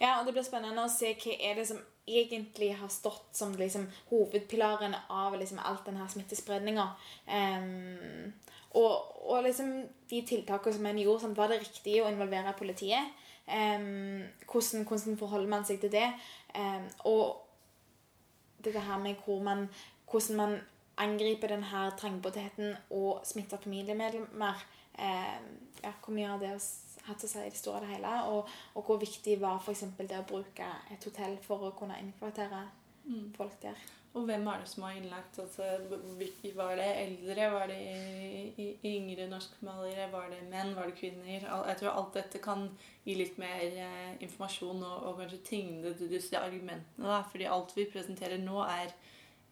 ja, 0.01 0.19
og 0.19 0.27
det 0.27 0.37
blir 0.37 0.47
spennende 0.47 0.85
å 0.85 0.93
se 0.93 1.15
hva 1.15 1.37
er 1.39 1.61
det 1.61 1.69
som 1.69 1.81
egentlig 2.09 2.73
har 2.81 2.89
stått 2.89 3.37
som 3.37 3.53
liksom, 3.57 3.91
hovedpilaren 4.09 4.97
av 5.09 5.37
liksom, 5.39 5.59
alt 5.59 5.85
denne 5.85 6.09
smittespredninga. 6.09 6.87
Ehm, 7.27 8.33
og, 8.77 9.29
og 9.31 9.43
liksom 9.47 9.71
de 10.11 10.23
tiltakene 10.29 10.77
som 10.77 10.87
en 10.87 11.01
gjorde, 11.01 11.23
sant, 11.25 11.39
var 11.39 11.53
det 11.53 11.63
riktig 11.63 11.99
å 12.03 12.09
involvere 12.11 12.57
politiet? 12.59 13.15
Um, 13.49 14.27
hvordan, 14.45 14.85
hvordan 14.85 15.17
forholder 15.21 15.49
man 15.49 15.65
seg 15.65 15.81
til 15.81 15.93
det? 15.93 16.09
Um, 16.53 16.89
og 17.09 17.39
dette 18.65 18.83
her 18.85 18.99
med 19.01 19.23
man, 19.45 19.69
hvordan 20.11 20.37
man 20.37 20.59
angriper 20.99 21.55
denne 21.55 21.85
trangboddheten 21.99 22.75
og 22.91 23.23
smitter 23.25 23.61
familiemedlemmer. 23.63 24.67
Um, 24.99 25.49
ja, 25.83 25.93
hvor 26.05 26.15
mye 26.15 26.27
har 26.27 26.43
det 26.43 26.57
hatt 27.07 27.25
å 27.25 27.31
si 27.31 27.39
i 27.41 27.53
det 27.53 27.61
store 27.61 27.81
og 27.81 27.87
det 27.87 27.95
hele? 27.95 28.17
Og, 28.33 28.57
og 28.75 28.85
hvor 28.85 29.01
viktig 29.01 29.39
var 29.41 29.63
f.eks. 29.63 29.87
det 30.03 30.19
å 30.19 30.27
bruke 30.29 30.67
et 30.93 31.09
hotell 31.09 31.39
for 31.45 31.71
å 31.71 31.77
kunne 31.79 32.01
innkvartere 32.03 32.67
folk 33.37 33.57
der? 33.63 33.79
Og 34.17 34.25
hvem 34.25 34.47
er 34.49 34.63
det 34.63 34.69
som 34.71 34.85
har 34.87 34.97
innlagt? 34.97 35.39
Altså, 35.39 35.67
var 36.57 36.77
det 36.79 36.87
eldre? 37.03 37.51
Var 37.53 37.67
det 37.71 38.79
yngre 38.89 39.29
norskmalere? 39.29 40.09
Var 40.13 40.31
det 40.33 40.41
menn? 40.49 40.73
Var 40.77 40.89
det 40.89 40.97
kvinner? 40.99 41.45
Jeg 41.45 41.77
tror 41.81 41.93
alt 41.93 42.17
dette 42.17 42.41
kan 42.43 42.65
gi 43.05 43.19
litt 43.19 43.39
mer 43.41 43.63
eh, 43.69 44.17
informasjon 44.25 44.81
og, 44.81 44.97
og 45.11 45.21
kanskje 45.21 45.43
tyngde 45.51 45.95
til 45.99 46.11
disse 46.13 46.41
argumentene. 46.41 47.05
Da. 47.05 47.21
Fordi 47.31 47.51
alt 47.53 47.77
vi 47.77 47.87
presenterer 47.93 48.41
nå, 48.43 48.59
er, 48.65 48.97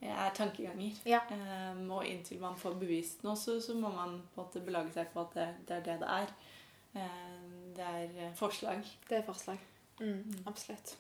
er 0.01 0.35
tankeganger. 0.35 0.99
Ja. 1.09 1.21
Um, 1.31 1.87
og 1.99 2.09
inntil 2.09 2.41
man 2.43 2.59
får 2.61 2.81
bevist 2.81 3.25
noe, 3.29 3.37
så, 3.39 3.61
så 3.61 3.77
må 3.77 3.93
man 3.93 4.23
på 4.35 4.41
en 4.41 4.47
måte 4.47 4.65
belage 4.65 4.97
seg 4.97 5.13
på 5.13 5.27
at 5.29 5.37
det, 5.37 5.49
det 5.69 5.81
er 5.81 5.89
det 5.91 5.99
det 6.03 6.13
er. 6.17 6.37
Um, 6.97 7.57
det 7.77 7.91
er 7.93 8.23
eh, 8.25 8.37
forslag. 8.41 8.85
Det 9.09 9.21
er 9.21 9.27
forslag. 9.29 9.61
Mm, 10.01 10.47
absolutt. 10.49 10.97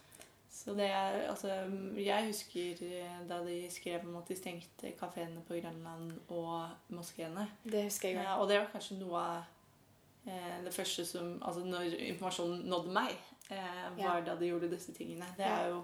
Så 0.56 0.72
det 0.74 0.86
er, 0.88 1.18
altså, 1.28 1.52
Jeg 2.00 2.30
husker 2.30 2.80
eh, 2.86 3.18
da 3.28 3.42
de 3.44 3.58
skrev 3.70 4.06
om 4.08 4.16
at 4.22 4.30
de 4.30 4.38
stengte 4.38 4.94
kafeene 4.96 5.42
på 5.44 5.58
Grønland 5.60 6.14
og 6.32 6.94
moskeene. 6.96 7.44
Det 7.64 7.84
husker 7.90 8.14
jeg 8.14 8.24
Ja, 8.24 8.38
og 8.40 8.48
det 8.48 8.62
var 8.62 8.70
kanskje 8.72 8.96
noe 9.02 9.20
av 9.20 9.36
eh, 10.24 10.58
det 10.64 10.72
første 10.74 11.04
som 11.04 11.36
Altså 11.44 11.64
når 11.66 11.98
informasjonen 12.08 12.64
nådde 12.72 12.94
meg, 12.96 13.16
eh, 13.50 13.88
var 14.00 14.24
da 14.24 14.36
de 14.40 14.48
gjorde 14.48 14.72
disse 14.72 14.96
tingene. 14.96 15.28
Det 15.36 15.44
er 15.44 15.68
jo 15.74 15.82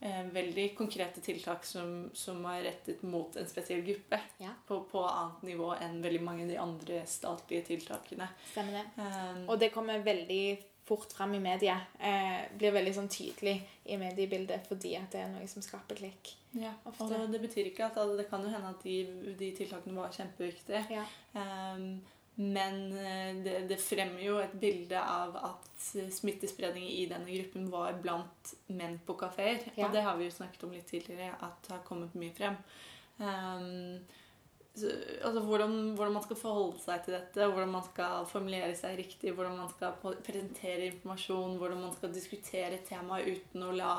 eh, 0.00 0.22
veldig 0.34 0.66
konkrete 0.76 1.24
tiltak 1.24 1.64
som, 1.64 2.10
som 2.12 2.44
er 2.52 2.66
rettet 2.68 3.02
mot 3.02 3.36
en 3.40 3.48
spesiell 3.48 3.82
gruppe. 3.86 4.20
Ja. 4.44 4.52
På, 4.68 4.82
på 4.90 5.04
annet 5.08 5.48
nivå 5.48 5.72
enn 5.80 6.02
veldig 6.04 6.22
mange 6.26 6.44
av 6.44 6.52
de 6.52 6.60
andre 6.60 7.00
statlige 7.08 7.70
tiltakene. 7.72 8.28
Stemmer 8.52 8.82
det. 8.82 8.86
Um, 9.00 9.46
Og 9.48 9.60
det 9.64 9.72
kommer 9.74 10.04
veldig 10.04 10.44
fort 10.90 11.12
fram 11.16 11.34
i 11.38 11.40
media. 11.42 11.78
Eh, 11.98 12.42
blir 12.58 12.74
veldig 12.74 12.94
sånn 12.96 13.10
tydelig 13.10 13.56
i 13.90 13.98
mediebildet 14.00 14.68
fordi 14.68 14.94
at 14.98 15.10
det 15.14 15.24
er 15.24 15.32
noe 15.32 15.48
som 15.50 15.64
skaper 15.64 15.98
klikk. 16.02 16.34
Ja, 16.58 16.74
Ofte. 16.84 17.06
og 17.06 17.12
det, 17.12 17.20
det 17.34 17.42
betyr 17.44 17.68
ikke 17.70 17.86
at 17.86 17.98
altså, 18.02 18.16
Det 18.18 18.26
kan 18.30 18.42
jo 18.42 18.50
hende 18.50 18.72
at 18.72 18.82
de, 18.82 19.34
de 19.38 19.50
tiltakene 19.54 19.94
var 19.94 20.16
kjempeviktige. 20.16 20.82
Ja. 20.90 21.04
Um, 21.34 22.00
men 22.40 22.86
eh, 22.96 23.34
det, 23.44 23.56
det 23.68 23.76
fremmer 23.82 24.22
jo 24.24 24.38
et 24.40 24.54
bilde 24.58 24.98
av 24.98 25.34
at 25.36 25.82
smittespredning 26.14 26.86
i 26.88 27.04
denne 27.10 27.28
gruppen 27.28 27.66
var 27.72 27.98
blant 28.00 28.54
menn 28.72 28.96
på 29.06 29.16
kafeer. 29.20 29.66
Ja. 29.74 29.86
Og 29.86 29.94
det 29.94 30.06
har 30.06 30.16
vi 30.16 30.26
jo 30.28 30.38
snakket 30.38 30.64
om 30.64 30.72
litt 30.74 30.88
tidligere, 30.88 31.34
at 31.36 31.60
det 31.66 31.74
har 31.74 31.84
kommet 31.86 32.16
mye 32.18 32.32
frem. 32.36 32.56
Så, 33.20 33.28
altså 34.88 35.40
hvordan, 35.44 35.76
hvordan 35.96 36.12
man 36.16 36.22
skal 36.24 36.36
forholde 36.36 36.80
seg 36.82 37.04
til 37.04 37.14
dette, 37.16 37.46
hvordan 37.46 37.68
man 37.72 37.84
skal 37.86 38.26
formulere 38.30 38.74
seg 38.78 38.98
riktig, 38.98 39.32
hvordan 39.36 39.56
man 39.58 39.70
skal 39.72 39.92
presentere 40.00 40.90
informasjon, 40.90 41.56
hvordan 41.60 41.80
man 41.84 41.94
skal 41.96 42.12
diskutere 42.14 42.78
temaet 42.88 43.28
uten 43.36 43.66
å 43.66 43.72
la 43.76 43.94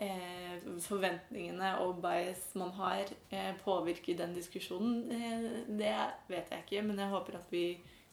eh, 0.00 0.58
forventningene 0.86 1.74
og 1.84 2.00
bias 2.02 2.54
man 2.60 2.72
har, 2.78 3.04
eh, 3.30 3.52
påvirke 3.64 4.16
den 4.16 4.34
diskusjonen. 4.34 5.10
Eh, 5.12 5.48
det 5.68 5.94
vet 6.28 6.50
jeg 6.50 6.64
ikke, 6.66 6.82
men 6.86 6.98
jeg 6.98 7.12
håper 7.12 7.36
at 7.40 7.50
vi 7.52 7.64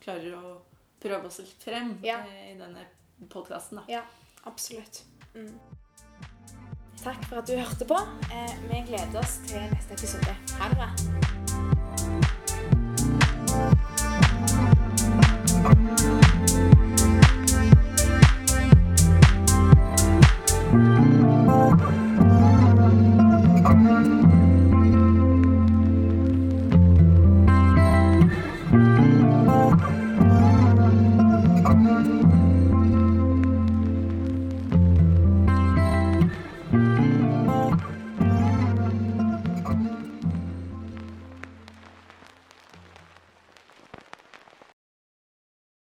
klarer 0.03 0.35
å 0.35 0.57
prøve 0.99 1.25
oss 1.29 1.39
litt 1.39 1.63
frem 1.63 1.97
Ja. 2.03 2.19
eh, 2.27 2.53
i 2.53 2.57
denne 2.59 2.85
podkasten. 3.29 3.81
Ja, 3.87 4.01
absolutt. 4.45 5.03
Mm. 5.33 5.53
Takk 7.03 7.23
for 7.29 7.37
at 7.37 7.47
du 7.47 7.55
hørte 7.55 7.85
på. 7.85 7.95
Eh, 8.33 8.53
vi 8.67 8.81
gleder 8.89 9.19
oss 9.19 9.37
til 9.47 9.61
neste 9.71 9.93
episode. 9.93 10.35
Ha 10.59 10.69
det 10.69 10.77
bra. 10.81 11.36
Thank 15.67 16.01
you. 16.01 16.06